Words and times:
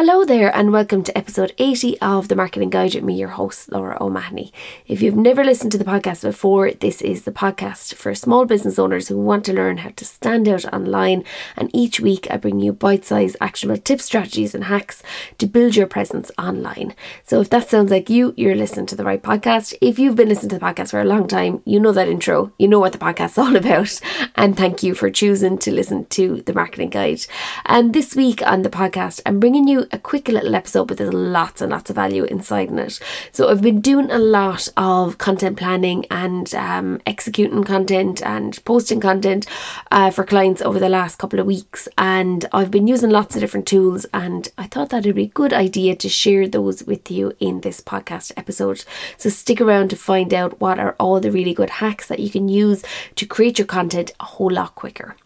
Hello 0.00 0.24
there, 0.24 0.54
and 0.54 0.70
welcome 0.70 1.02
to 1.02 1.18
episode 1.18 1.52
80 1.58 2.00
of 2.00 2.28
the 2.28 2.36
Marketing 2.36 2.70
Guide 2.70 2.94
with 2.94 3.02
me, 3.02 3.18
your 3.18 3.30
host, 3.30 3.72
Laura 3.72 3.98
O'Mahony. 4.00 4.52
If 4.86 5.02
you've 5.02 5.16
never 5.16 5.42
listened 5.42 5.72
to 5.72 5.78
the 5.78 5.84
podcast 5.84 6.22
before, 6.22 6.70
this 6.70 7.02
is 7.02 7.24
the 7.24 7.32
podcast 7.32 7.94
for 7.94 8.14
small 8.14 8.44
business 8.44 8.78
owners 8.78 9.08
who 9.08 9.18
want 9.18 9.44
to 9.46 9.52
learn 9.52 9.78
how 9.78 9.90
to 9.90 10.04
stand 10.04 10.46
out 10.46 10.64
online. 10.72 11.24
And 11.56 11.68
each 11.74 11.98
week, 11.98 12.28
I 12.30 12.36
bring 12.36 12.60
you 12.60 12.72
bite 12.72 13.06
sized, 13.06 13.38
actionable 13.40 13.82
tips, 13.82 14.04
strategies, 14.04 14.54
and 14.54 14.62
hacks 14.62 15.02
to 15.38 15.48
build 15.48 15.74
your 15.74 15.88
presence 15.88 16.30
online. 16.38 16.94
So 17.24 17.40
if 17.40 17.50
that 17.50 17.68
sounds 17.68 17.90
like 17.90 18.08
you, 18.08 18.34
you're 18.36 18.54
listening 18.54 18.86
to 18.86 18.94
the 18.94 19.02
right 19.02 19.20
podcast. 19.20 19.74
If 19.80 19.98
you've 19.98 20.14
been 20.14 20.28
listening 20.28 20.50
to 20.50 20.58
the 20.60 20.64
podcast 20.64 20.92
for 20.92 21.00
a 21.00 21.04
long 21.04 21.26
time, 21.26 21.60
you 21.64 21.80
know 21.80 21.90
that 21.90 22.06
intro, 22.06 22.52
you 22.56 22.68
know 22.68 22.78
what 22.78 22.92
the 22.92 22.98
podcast's 22.98 23.38
all 23.38 23.56
about. 23.56 24.00
And 24.36 24.56
thank 24.56 24.84
you 24.84 24.94
for 24.94 25.10
choosing 25.10 25.58
to 25.58 25.72
listen 25.72 26.06
to 26.10 26.40
the 26.42 26.54
Marketing 26.54 26.90
Guide. 26.90 27.26
And 27.66 27.92
this 27.92 28.14
week 28.14 28.46
on 28.46 28.62
the 28.62 28.70
podcast, 28.70 29.22
I'm 29.26 29.40
bringing 29.40 29.66
you 29.66 29.87
a 29.92 29.98
quick 29.98 30.28
little 30.28 30.54
episode, 30.54 30.88
but 30.88 30.96
there's 30.96 31.12
lots 31.12 31.60
and 31.60 31.70
lots 31.70 31.90
of 31.90 31.96
value 31.96 32.24
inside 32.24 32.68
in 32.68 32.78
it. 32.78 33.00
So 33.32 33.48
I've 33.48 33.62
been 33.62 33.80
doing 33.80 34.10
a 34.10 34.18
lot 34.18 34.68
of 34.76 35.18
content 35.18 35.56
planning 35.56 36.06
and 36.10 36.54
um, 36.54 37.00
executing 37.06 37.64
content 37.64 38.22
and 38.24 38.58
posting 38.64 39.00
content 39.00 39.46
uh, 39.90 40.10
for 40.10 40.24
clients 40.24 40.62
over 40.62 40.78
the 40.78 40.88
last 40.88 41.18
couple 41.18 41.40
of 41.40 41.46
weeks, 41.46 41.88
and 41.96 42.46
I've 42.52 42.70
been 42.70 42.86
using 42.86 43.10
lots 43.10 43.34
of 43.34 43.40
different 43.40 43.66
tools. 43.66 44.06
And 44.12 44.50
I 44.58 44.66
thought 44.66 44.90
that 44.90 45.04
would 45.04 45.14
be 45.14 45.24
a 45.24 45.28
good 45.28 45.52
idea 45.52 45.94
to 45.96 46.08
share 46.08 46.48
those 46.48 46.84
with 46.84 47.10
you 47.10 47.32
in 47.40 47.60
this 47.60 47.80
podcast 47.80 48.32
episode. 48.36 48.84
So 49.16 49.28
stick 49.28 49.60
around 49.60 49.90
to 49.90 49.96
find 49.96 50.32
out 50.34 50.60
what 50.60 50.78
are 50.78 50.96
all 50.98 51.20
the 51.20 51.30
really 51.30 51.54
good 51.54 51.70
hacks 51.70 52.08
that 52.08 52.18
you 52.18 52.30
can 52.30 52.48
use 52.48 52.84
to 53.16 53.26
create 53.26 53.58
your 53.58 53.66
content 53.66 54.12
a 54.20 54.24
whole 54.24 54.50
lot 54.50 54.74
quicker. 54.74 55.16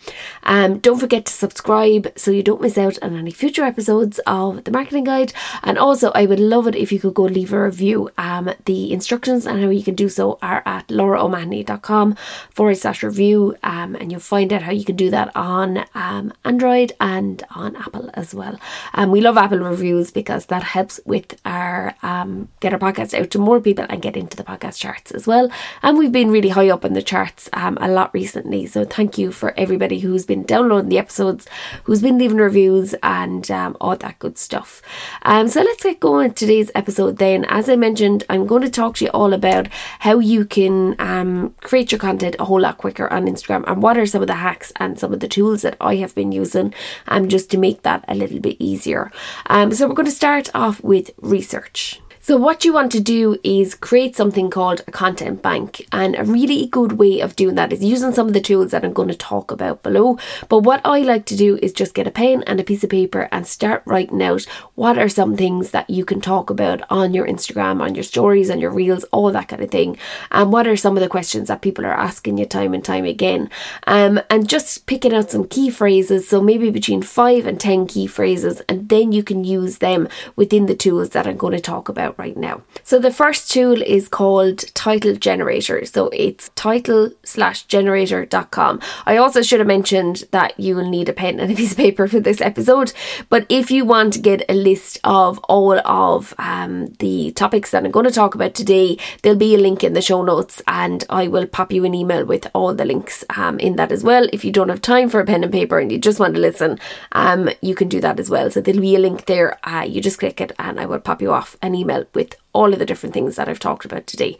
Um, 0.43 0.79
don't 0.79 0.99
forget 0.99 1.27
to 1.27 1.33
subscribe 1.33 2.13
so 2.17 2.31
you 2.31 2.43
don't 2.43 2.61
miss 2.61 2.79
out 2.79 2.99
on 3.03 3.17
any 3.17 3.31
future 3.31 3.65
episodes 3.65 4.21
of 4.27 4.52
the 4.61 4.71
marketing 4.71 5.05
guide. 5.05 5.33
And 5.63 5.79
also, 5.79 6.11
I 6.15 6.27
would 6.27 6.41
love 6.41 6.67
it 6.67 6.75
if 6.75 6.93
you 6.93 7.01
could 7.01 7.15
go 7.15 7.25
leave 7.25 7.53
a 7.53 7.65
review. 7.65 8.11
Um, 8.19 8.51
the 8.65 8.93
instructions 8.93 9.47
and 9.47 9.63
how 9.63 9.71
you 9.71 9.83
can 9.83 9.95
do 9.95 10.09
so 10.09 10.39
are 10.43 10.63
at 10.67 10.89
lauraomahony.com 10.89 12.17
forward 12.51 12.77
slash 12.77 13.03
review. 13.03 13.57
Um, 13.63 13.95
and 13.97 14.11
you'll 14.11 14.21
find 14.21 14.53
out 14.53 14.63
how 14.63 14.73
you 14.73 14.85
can 14.85 14.97
do 14.97 15.11
that 15.11 15.31
on 15.35 15.85
um, 15.95 16.33
Android 16.45 16.93
and 17.01 17.43
on 17.55 17.77
Apple 17.77 18.11
as 18.15 18.35
well. 18.35 18.59
Um, 18.95 19.11
we 19.11 19.21
love 19.21 19.37
Apple 19.37 19.59
reviews 19.59 20.11
because 20.11 20.47
that 20.47 20.63
helps 20.63 21.01
with 21.05 21.41
our 21.45 21.95
um, 22.03 22.49
get 22.61 22.73
our 22.73 22.79
podcast 22.79 23.19
out 23.19 23.31
to 23.31 23.39
more 23.39 23.61
people 23.61 23.87
and 23.89 24.03
get 24.03 24.17
into 24.17 24.37
the 24.37 24.45
podcast 24.45 24.79
charts 24.79 25.11
as 25.13 25.27
well. 25.27 25.51
And 25.83 25.99
we've 25.99 26.13
been 26.13 26.31
really 26.31 26.51
high 26.51 26.71
up 26.71 26.85
in 26.85 26.93
the 26.93 27.03
charts 27.03 27.49
um, 27.53 27.79
a 27.81 27.89
lot 27.89 28.13
recently. 28.15 28.67
So 28.67 28.85
thank 28.85 29.19
you 29.19 29.33
for 29.33 29.55
everybody 29.59 30.01
who's 30.01 30.27
been 30.27 30.43
downloading 30.45 30.89
the 30.89 30.99
episodes, 30.99 31.47
who's 31.85 32.03
been 32.03 32.19
leaving 32.19 32.39
reviews, 32.39 32.95
and 33.03 33.51
um, 33.51 33.77
all 33.81 33.97
that 33.97 34.19
good 34.19 34.39
stuff. 34.43 34.83
Um, 35.23 35.49
so 35.49 35.63
let's 35.63 35.83
get 35.83 36.01
going 36.01 36.35
today's 36.35 36.71
episode 36.75 37.19
then. 37.19 37.45
As 37.47 37.69
I 37.69 37.77
mentioned, 37.77 38.25
I'm 38.29 38.47
going 38.47 38.63
to 38.63 38.71
talk 38.71 38.97
to 38.97 39.05
you 39.05 39.11
all 39.13 39.33
about 39.33 39.69
how 40.01 40.19
you 40.19 40.45
can 40.45 40.97
um, 40.99 41.55
create 41.63 41.93
your 41.93 41.99
content 41.99 42.37
a 42.39 42.45
whole 42.45 42.61
lot 42.61 42.79
quicker 42.79 43.11
on 43.13 43.27
Instagram 43.27 43.65
and 43.67 43.83
what 43.83 43.97
are 43.97 44.07
some 44.07 44.21
of 44.21 44.29
the 44.29 44.35
hacks 44.35 44.73
and 44.77 44.99
some 44.99 45.13
of 45.13 45.21
the 45.21 45.29
tools 45.29 45.63
that 45.63 45.77
I 45.81 45.97
have 45.97 46.15
been 46.15 46.33
using 46.33 46.75
um, 47.09 47.29
just 47.29 47.51
to 47.53 47.59
make 47.59 47.83
that 47.83 48.05
a 48.09 48.15
little 48.15 48.41
bit 48.41 48.57
easier. 48.59 49.11
Um, 49.47 49.73
so 49.73 49.89
we're 49.89 49.95
going 49.95 50.07
to 50.07 50.13
start 50.13 50.51
off 50.55 50.83
with 50.83 51.13
research. 51.21 52.02
So, 52.25 52.37
what 52.37 52.65
you 52.65 52.73
want 52.73 52.93
to 52.93 53.01
do 53.01 53.37
is 53.43 53.75
create 53.75 54.15
something 54.15 54.49
called 54.49 54.83
a 54.87 54.93
content 54.93 55.43
bank, 55.43 55.85
and 55.91 56.15
a 56.15 56.23
really 56.23 56.67
good 56.67 56.93
way 56.93 57.19
of 57.19 57.35
doing 57.35 57.57
that 57.57 57.73
is 57.73 57.83
using 57.83 58.13
some 58.13 58.29
of 58.29 58.33
the 58.33 58.41
tools 58.41 58.71
that 58.71 58.85
I'm 58.85 58.93
going 58.93 59.09
to 59.09 59.17
talk 59.17 59.51
about 59.51 59.83
below. 59.83 60.19
But 60.49 60.61
what 60.61 60.81
I 60.85 61.01
like 61.01 61.25
to 61.27 61.37
do 61.37 61.59
is 61.61 61.73
just 61.73 61.95
get 61.95 62.07
a 62.07 62.13
pen 62.13 62.45
and 62.47 62.61
a 62.61 62.63
piece 62.63 62.85
of 62.85 62.91
paper 62.91 63.29
and 63.33 63.45
start 63.45 63.83
writing 63.87 64.23
out 64.23 64.45
what 64.77 64.99
are 64.99 65.09
some 65.09 65.37
things 65.37 65.73
that 65.73 65.91
you 65.91 66.05
can 66.05 66.21
talk 66.21 66.49
about 66.49 66.83
on 66.91 67.13
your 67.13 67.27
Instagram, 67.27 67.83
on 67.83 67.97
your 67.97 68.05
stories, 68.05 68.51
on 68.51 68.61
your 68.61 68.71
reels, 68.71 69.03
all 69.11 69.33
that 69.33 69.49
kind 69.49 69.61
of 69.61 69.73
thing, 69.73 69.99
and 70.31 70.53
what 70.53 70.69
are 70.69 70.77
some 70.77 70.97
of 70.97 71.03
the 71.03 71.09
questions 71.09 71.49
that 71.49 71.61
people 71.61 71.85
are 71.85 71.93
asking 71.93 72.39
you 72.39 72.47
time 72.47 72.73
and 72.73 72.85
time 72.85 73.05
again, 73.05 73.51
um, 73.89 74.21
and 74.31 74.49
just 74.49 74.87
picking 74.87 75.13
out 75.13 75.33
some 75.33 75.49
key 75.49 75.71
phrases. 75.71 76.29
So, 76.29 76.41
maybe 76.41 76.71
between 76.71 77.03
five 77.03 77.47
and 77.47 77.59
ten 77.59 77.89
key 77.89 78.07
phrases, 78.07 78.63
and 78.69 78.89
then 78.89 79.11
you 79.11 79.25
can 79.25 79.43
use 79.43 79.79
them 79.79 80.07
within 80.37 80.67
the 80.67 80.77
tools 80.77 81.11
that 81.11 81.27
I'm 81.27 81.37
going 81.37 81.55
to 81.55 81.61
talk 81.61 81.89
about 81.89 82.12
out 82.13 82.19
right 82.19 82.37
now. 82.37 82.63
So 82.85 82.99
the 82.99 83.11
first 83.11 83.51
tool 83.51 83.81
is 83.83 84.09
called 84.09 84.59
Title 84.75 85.15
Generator. 85.17 85.85
So 85.87 86.09
it's 86.13 86.51
title 86.55 87.11
slash 87.25 87.63
generator.com. 87.65 88.81
I 89.07 89.17
also 89.17 89.43
should 89.43 89.61
have 89.61 89.67
mentioned 89.67 90.25
that 90.31 90.59
you 90.59 90.77
will 90.77 90.89
need 90.89 91.09
a 91.09 91.13
pen 91.13 91.41
and 91.41 91.53
a 91.53 91.57
piece 91.57 91.73
of 91.73 91.77
paper 91.77 92.09
for 92.09 92.21
this 92.21 92.41
episode. 92.41 92.93
But 93.29 93.47
if 93.49 93.71
you 93.71 93.85
want 93.85 94.13
to 94.15 94.21
get 94.21 94.45
a 94.49 94.55
list 94.55 94.99
of 95.05 95.39
all 95.49 95.79
of 95.87 96.35
um, 96.39 96.93
the 96.99 97.33
topics 97.33 97.71
that 97.71 97.85
I'm 97.85 97.91
going 97.91 98.07
to 98.07 98.13
talk 98.13 98.35
about 98.35 98.55
today, 98.55 98.99
there'll 99.23 99.39
be 99.39 99.55
a 99.55 99.59
link 99.59 99.85
in 99.85 99.95
the 99.95 100.03
show 100.03 100.23
notes 100.23 100.63
and 100.67 101.05
I 101.09 101.29
will 101.29 101.47
pop 101.47 101.73
you 101.73 101.85
an 101.85 101.95
email 101.95 102.25
with 102.25 102.47
all 102.55 102.75
the 102.75 102.85
links 102.85 103.25
um, 103.37 103.59
in 103.59 103.77
that 103.77 103.93
as 103.93 104.05
well. 104.05 104.27
If 104.33 104.45
you 104.45 104.53
don't 104.53 104.69
have 104.69 104.83
time 104.83 105.09
for 105.09 105.21
a 105.21 105.25
pen 105.25 105.45
and 105.45 105.53
paper 105.53 105.79
and 105.79 105.91
you 105.91 105.99
just 105.99 106.21
want 106.21 106.35
to 106.35 106.41
listen, 106.41 106.79
um, 107.13 107.49
you 107.61 107.75
can 107.75 107.89
do 107.89 108.01
that 108.01 108.21
as 108.21 108.29
well. 108.29 108.51
So 108.51 108.61
there'll 108.61 108.81
be 108.81 108.97
a 108.97 108.99
link 108.99 109.27
there. 109.27 109.59
Uh, 109.67 109.83
you 109.83 110.01
just 110.01 110.19
click 110.19 110.41
it 110.41 110.53
and 110.59 110.81
I 110.81 110.87
will 110.87 111.01
pop 111.01 111.23
you 111.23 111.33
off 111.33 111.57
an 111.63 111.75
email 111.75 112.02
with 112.15 112.37
all 112.53 112.73
of 112.73 112.79
the 112.79 112.87
different 112.87 113.15
things 113.15 113.37
that 113.37 113.49
I've 113.49 113.59
talked 113.59 113.85
about 113.85 114.07
today. 114.07 114.37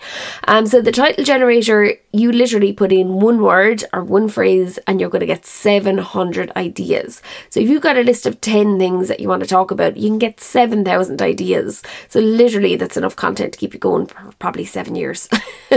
Um, 0.47 0.67
so 0.67 0.83
the 0.83 0.93
title 0.93 1.25
generator, 1.25 1.95
you 2.13 2.31
literally 2.31 2.73
put 2.73 2.93
in 2.93 3.21
one 3.21 3.41
word 3.41 3.85
or 3.93 4.05
one 4.05 4.29
phrase 4.29 4.79
and 4.87 5.01
you're 5.01 5.09
going 5.09 5.21
to 5.21 5.27
get 5.27 5.47
700 5.47 6.53
ideas. 6.55 7.23
So 7.49 7.61
if 7.61 7.69
you've 7.71 7.83
got 7.83 7.97
a 7.97 8.03
list 8.03 8.27
of 8.27 8.41
10 8.41 8.79
things 8.79 9.09
that 9.09 9.21
you 9.21 9.29
want 9.29 9.43
to 9.43 9.49
talk 9.49 9.71
about, 9.71 9.97
you 9.97 10.11
can 10.11 10.19
get 10.19 10.41
7,000 10.41 11.23
ideas. 11.23 11.83
So 12.09 12.21
literally 12.21 12.77
that's 12.77 12.99
enough 12.99 13.17
content 13.17 13.55
to 13.55 13.59
keep 13.59 13.73
you 13.73 13.81
going 13.81 14.07
for 14.07 14.33
probably 14.39 14.67
seven 14.67 14.95
years. 14.95 15.29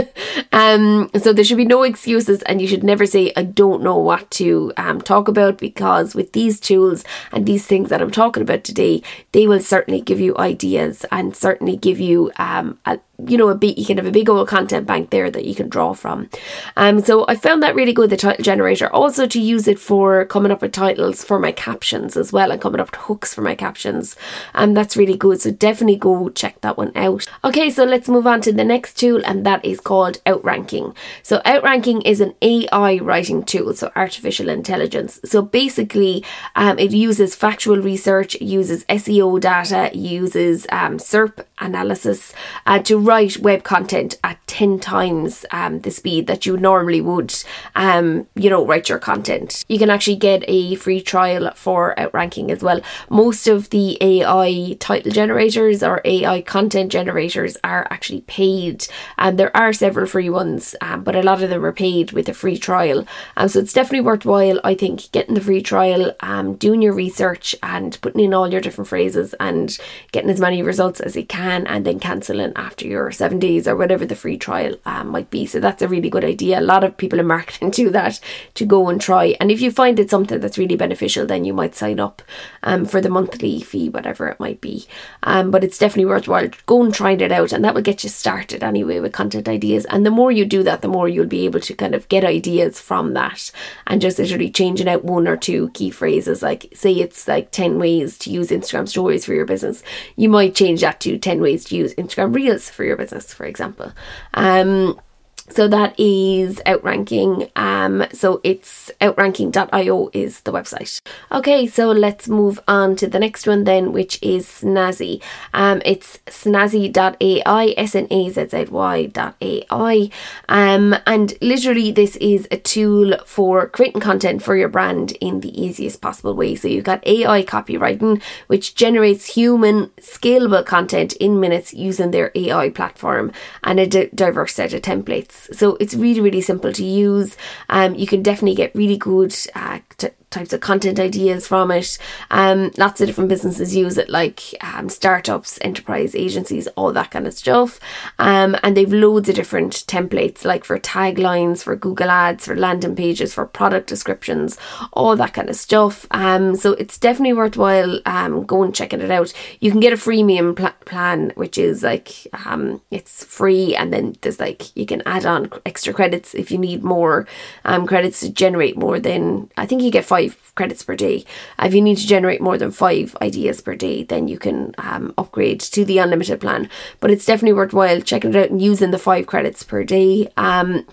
um, 0.52 1.10
so 1.18 1.32
there 1.32 1.44
should 1.44 1.56
be 1.56 1.64
no 1.64 1.84
excuses 1.84 2.42
and 2.42 2.60
you 2.60 2.68
should 2.68 2.84
never 2.84 3.06
say, 3.06 3.32
I 3.34 3.44
don't 3.44 3.82
know 3.82 3.96
what 3.96 4.30
to 4.32 4.74
um, 4.76 5.00
talk 5.00 5.28
about 5.28 5.56
because 5.56 6.14
with 6.14 6.32
these 6.32 6.60
tools 6.60 7.02
and 7.32 7.46
these 7.46 7.66
things 7.66 7.88
that 7.88 8.02
I'm 8.02 8.10
talking 8.10 8.42
about 8.42 8.62
today, 8.62 9.02
they 9.32 9.46
will 9.46 9.60
certainly 9.60 10.02
give 10.02 10.20
you 10.20 10.36
ideas 10.36 11.06
and 11.10 11.34
certainly 11.34 11.76
give 11.76 11.98
you 11.98 12.25
um, 12.38 12.78
you 13.26 13.38
know, 13.38 13.48
a 13.48 13.54
big, 13.54 13.78
you 13.78 13.86
can 13.86 13.96
have 13.96 14.06
a 14.06 14.10
big 14.10 14.28
old 14.28 14.48
content 14.48 14.86
bank 14.86 15.10
there 15.10 15.30
that 15.30 15.44
you 15.44 15.54
can 15.54 15.68
draw 15.68 15.94
from. 15.94 16.28
Um, 16.76 17.00
so 17.00 17.24
I 17.28 17.34
found 17.34 17.62
that 17.62 17.74
really 17.74 17.92
good, 17.92 18.10
the 18.10 18.16
title 18.16 18.42
generator. 18.42 18.92
Also 18.92 19.26
to 19.26 19.40
use 19.40 19.66
it 19.66 19.78
for 19.78 20.24
coming 20.26 20.52
up 20.52 20.62
with 20.62 20.72
titles 20.72 21.24
for 21.24 21.38
my 21.38 21.52
captions 21.52 22.16
as 22.16 22.32
well 22.32 22.50
and 22.50 22.60
coming 22.60 22.80
up 22.80 22.90
with 22.90 23.00
hooks 23.00 23.32
for 23.32 23.42
my 23.42 23.54
captions. 23.54 24.16
And 24.54 24.70
um, 24.70 24.74
that's 24.74 24.96
really 24.96 25.16
good. 25.16 25.40
So 25.40 25.50
definitely 25.50 25.96
go 25.96 26.28
check 26.30 26.60
that 26.60 26.76
one 26.76 26.92
out. 26.94 27.26
Okay, 27.44 27.70
so 27.70 27.84
let's 27.84 28.08
move 28.08 28.26
on 28.26 28.40
to 28.42 28.52
the 28.52 28.64
next 28.64 28.98
tool 28.98 29.22
and 29.24 29.46
that 29.46 29.64
is 29.64 29.80
called 29.80 30.20
Outranking. 30.26 30.94
So 31.22 31.40
Outranking 31.46 32.02
is 32.02 32.20
an 32.20 32.34
AI 32.42 32.98
writing 32.98 33.44
tool, 33.44 33.74
so 33.74 33.90
artificial 33.96 34.48
intelligence. 34.48 35.20
So 35.24 35.42
basically, 35.42 36.24
um, 36.54 36.78
it 36.78 36.92
uses 36.92 37.34
factual 37.34 37.78
research, 37.78 38.34
uses 38.40 38.84
SEO 38.84 39.40
data, 39.40 39.90
uses 39.96 40.66
um, 40.70 40.98
SERP 40.98 41.44
analysis 41.58 42.32
uh, 42.66 42.78
to 42.80 43.05
write 43.06 43.38
web 43.38 43.62
content 43.62 44.18
at 44.24 44.44
10 44.48 44.80
times 44.80 45.46
um, 45.52 45.80
the 45.80 45.90
speed 45.90 46.26
that 46.26 46.44
you 46.44 46.56
normally 46.56 47.00
would, 47.00 47.34
um, 47.76 48.26
you 48.34 48.50
know, 48.50 48.66
write 48.66 48.88
your 48.88 48.98
content. 48.98 49.64
You 49.68 49.78
can 49.78 49.90
actually 49.90 50.16
get 50.16 50.42
a 50.48 50.74
free 50.74 51.00
trial 51.00 51.52
for 51.54 51.98
Outranking 51.98 52.50
as 52.50 52.62
well. 52.62 52.80
Most 53.08 53.46
of 53.46 53.70
the 53.70 53.96
AI 54.00 54.76
title 54.80 55.12
generators 55.12 55.82
or 55.82 56.00
AI 56.04 56.42
content 56.42 56.90
generators 56.90 57.56
are 57.62 57.86
actually 57.90 58.22
paid, 58.22 58.86
and 59.18 59.38
there 59.38 59.56
are 59.56 59.72
several 59.72 60.06
free 60.06 60.30
ones, 60.30 60.74
um, 60.80 61.04
but 61.04 61.14
a 61.14 61.22
lot 61.22 61.42
of 61.42 61.50
them 61.50 61.64
are 61.64 61.72
paid 61.72 62.12
with 62.12 62.28
a 62.28 62.34
free 62.34 62.58
trial. 62.58 63.06
Um, 63.36 63.48
so 63.48 63.60
it's 63.60 63.72
definitely 63.72 64.06
worthwhile, 64.06 64.60
I 64.64 64.74
think, 64.74 65.12
getting 65.12 65.34
the 65.34 65.40
free 65.40 65.62
trial, 65.62 66.12
um, 66.20 66.54
doing 66.56 66.82
your 66.82 66.94
research, 66.94 67.54
and 67.62 67.98
putting 68.00 68.24
in 68.24 68.34
all 68.34 68.50
your 68.50 68.60
different 68.60 68.88
phrases 68.88 69.34
and 69.38 69.78
getting 70.12 70.30
as 70.30 70.40
many 70.40 70.62
results 70.62 71.00
as 71.00 71.14
you 71.14 71.24
can, 71.24 71.66
and 71.66 71.84
then 71.84 72.00
cancelling 72.00 72.52
after 72.56 72.86
your 72.86 72.95
your 72.96 73.12
seven 73.12 73.38
days 73.38 73.68
or 73.68 73.76
whatever 73.76 74.06
the 74.06 74.16
free 74.16 74.38
trial 74.38 74.74
um, 74.86 75.08
might 75.08 75.30
be. 75.30 75.44
So 75.46 75.60
that's 75.60 75.82
a 75.82 75.88
really 75.88 76.08
good 76.08 76.24
idea. 76.24 76.58
A 76.58 76.70
lot 76.72 76.82
of 76.82 76.96
people 76.96 77.20
in 77.20 77.26
marketing 77.26 77.70
do 77.82 77.90
that 77.90 78.18
to 78.54 78.64
go 78.64 78.88
and 78.88 79.00
try. 79.00 79.36
And 79.38 79.50
if 79.50 79.60
you 79.60 79.70
find 79.70 79.98
it 80.00 80.10
something 80.10 80.40
that's 80.40 80.58
really 80.58 80.76
beneficial, 80.76 81.26
then 81.26 81.44
you 81.44 81.52
might 81.52 81.74
sign 81.74 82.00
up 82.00 82.22
um, 82.62 82.86
for 82.86 83.00
the 83.00 83.10
monthly 83.10 83.60
fee, 83.60 83.88
whatever 83.90 84.28
it 84.28 84.40
might 84.40 84.60
be. 84.60 84.86
Um, 85.22 85.50
but 85.50 85.62
it's 85.62 85.78
definitely 85.78 86.06
worthwhile. 86.06 86.48
Go 86.64 86.82
and 86.82 86.94
try 86.94 87.12
it 87.12 87.32
out, 87.32 87.52
and 87.52 87.64
that 87.64 87.74
will 87.74 87.82
get 87.82 88.02
you 88.02 88.10
started 88.10 88.62
anyway 88.62 89.00
with 89.00 89.12
content 89.12 89.48
ideas. 89.48 89.84
And 89.86 90.06
the 90.06 90.10
more 90.10 90.32
you 90.32 90.44
do 90.44 90.62
that, 90.62 90.82
the 90.82 90.88
more 90.88 91.08
you'll 91.08 91.26
be 91.26 91.44
able 91.44 91.60
to 91.60 91.74
kind 91.74 91.94
of 91.94 92.08
get 92.08 92.24
ideas 92.24 92.80
from 92.80 93.12
that 93.14 93.50
and 93.86 94.00
just 94.00 94.18
literally 94.18 94.50
changing 94.50 94.88
out 94.88 95.04
one 95.04 95.28
or 95.28 95.36
two 95.36 95.70
key 95.70 95.90
phrases. 95.90 96.42
Like, 96.42 96.72
say 96.74 96.94
it's 96.94 97.28
like 97.28 97.50
10 97.50 97.78
ways 97.78 98.16
to 98.18 98.30
use 98.30 98.48
Instagram 98.48 98.88
stories 98.88 99.24
for 99.24 99.34
your 99.34 99.46
business, 99.46 99.82
you 100.16 100.28
might 100.28 100.54
change 100.54 100.80
that 100.80 101.00
to 101.00 101.18
10 101.18 101.40
ways 101.40 101.64
to 101.66 101.76
use 101.76 101.94
Instagram 101.94 102.34
Reels 102.34 102.70
for 102.70 102.84
your 102.86 102.96
business, 102.96 103.32
for 103.34 103.44
example. 103.44 103.92
Um, 104.34 105.00
So 105.48 105.68
that 105.68 105.98
is 105.98 106.60
Outranking. 106.66 107.50
Um, 107.56 108.04
so 108.12 108.40
it's 108.42 108.90
outranking.io 109.00 110.10
is 110.12 110.40
the 110.40 110.52
website. 110.52 111.00
Okay, 111.30 111.66
so 111.66 111.92
let's 111.92 112.28
move 112.28 112.60
on 112.66 112.96
to 112.96 113.06
the 113.06 113.18
next 113.18 113.46
one 113.46 113.64
then, 113.64 113.92
which 113.92 114.18
is 114.22 114.46
Snazzy. 114.46 115.22
Um, 115.54 115.80
it's 115.84 116.18
snazzy.ai, 116.26 117.74
S-N-A-Z-Z-Y.ai. 117.76 120.10
Um, 120.48 120.96
and 121.06 121.34
literally 121.40 121.92
this 121.92 122.16
is 122.16 122.48
a 122.50 122.56
tool 122.56 123.16
for 123.24 123.68
creating 123.68 124.00
content 124.00 124.42
for 124.42 124.56
your 124.56 124.68
brand 124.68 125.12
in 125.20 125.40
the 125.40 125.60
easiest 125.60 126.00
possible 126.00 126.34
way. 126.34 126.56
So 126.56 126.68
you've 126.68 126.84
got 126.84 127.06
AI 127.06 127.44
copywriting, 127.44 128.22
which 128.48 128.74
generates 128.74 129.26
human 129.26 129.86
scalable 130.00 130.66
content 130.66 131.12
in 131.14 131.38
minutes 131.38 131.72
using 131.72 132.10
their 132.10 132.32
AI 132.34 132.70
platform 132.70 133.30
and 133.62 133.78
a 133.78 133.86
d- 133.86 134.10
diverse 134.14 134.54
set 134.54 134.72
of 134.72 134.82
templates. 134.82 135.35
So 135.52 135.76
it's 135.80 135.94
really, 135.94 136.20
really 136.20 136.40
simple 136.40 136.72
to 136.72 136.84
use. 136.84 137.36
Um, 137.68 137.94
you 137.94 138.06
can 138.06 138.22
definitely 138.22 138.54
get 138.56 138.74
really 138.74 138.96
good 138.96 139.34
uh, 139.54 139.80
t- 139.98 140.08
types 140.36 140.52
of 140.52 140.60
content 140.60 140.98
ideas 141.00 141.48
from 141.48 141.70
it. 141.70 141.98
Um, 142.30 142.70
lots 142.76 143.00
of 143.00 143.06
different 143.06 143.30
businesses 143.30 143.74
use 143.74 143.96
it, 143.96 144.08
like 144.08 144.40
um, 144.60 144.88
startups, 144.88 145.58
enterprise 145.62 146.14
agencies, 146.14 146.66
all 146.76 146.92
that 146.92 147.10
kind 147.10 147.26
of 147.26 147.34
stuff. 147.34 147.80
Um, 148.18 148.56
and 148.62 148.76
they've 148.76 148.92
loads 148.92 149.28
of 149.28 149.34
different 149.34 149.72
templates, 149.86 150.44
like 150.44 150.64
for 150.64 150.78
taglines, 150.78 151.62
for 151.62 151.76
Google 151.76 152.10
Ads, 152.10 152.46
for 152.46 152.56
landing 152.56 152.96
pages, 152.96 153.32
for 153.32 153.46
product 153.46 153.88
descriptions, 153.88 154.58
all 154.92 155.16
that 155.16 155.32
kind 155.32 155.48
of 155.48 155.56
stuff. 155.56 156.06
Um, 156.10 156.56
so 156.56 156.72
it's 156.72 156.98
definitely 156.98 157.32
worthwhile 157.32 158.00
um, 158.04 158.44
going 158.44 158.72
checking 158.72 159.00
it 159.00 159.10
out. 159.10 159.32
You 159.60 159.70
can 159.70 159.80
get 159.80 159.92
a 159.92 159.96
freemium 159.96 160.54
pl- 160.56 160.74
plan, 160.84 161.32
which 161.36 161.56
is 161.58 161.82
like 161.82 162.26
um, 162.44 162.82
it's 162.90 163.24
free, 163.24 163.74
and 163.74 163.92
then 163.92 164.16
there's 164.20 164.40
like 164.40 164.76
you 164.76 164.86
can 164.86 165.02
add 165.06 165.24
on 165.24 165.50
extra 165.64 165.92
credits 165.92 166.34
if 166.34 166.50
you 166.50 166.58
need 166.58 166.82
more 166.82 167.26
um, 167.64 167.86
credits 167.86 168.20
to 168.20 168.30
generate 168.30 168.76
more. 168.76 169.00
Then 169.00 169.50
I 169.56 169.66
think 169.66 169.82
you 169.82 169.90
get 169.90 170.04
five 170.04 170.25
five 170.28 170.54
credits 170.54 170.82
per 170.82 170.96
day. 170.96 171.24
If 171.58 171.74
you 171.74 171.82
need 171.82 171.98
to 171.98 172.06
generate 172.06 172.40
more 172.40 172.58
than 172.58 172.70
five 172.70 173.16
ideas 173.20 173.60
per 173.60 173.74
day, 173.74 174.04
then 174.04 174.28
you 174.28 174.38
can 174.38 174.74
um, 174.78 175.14
upgrade 175.18 175.60
to 175.60 175.84
the 175.84 175.98
unlimited 175.98 176.40
plan. 176.40 176.68
But 177.00 177.10
it's 177.10 177.26
definitely 177.26 177.54
worthwhile 177.54 178.00
checking 178.00 178.30
it 178.30 178.36
out 178.36 178.50
and 178.50 178.62
using 178.62 178.90
the 178.90 178.98
five 178.98 179.26
credits 179.26 179.62
per 179.62 179.84
day. 179.84 180.28
Um, 180.36 180.86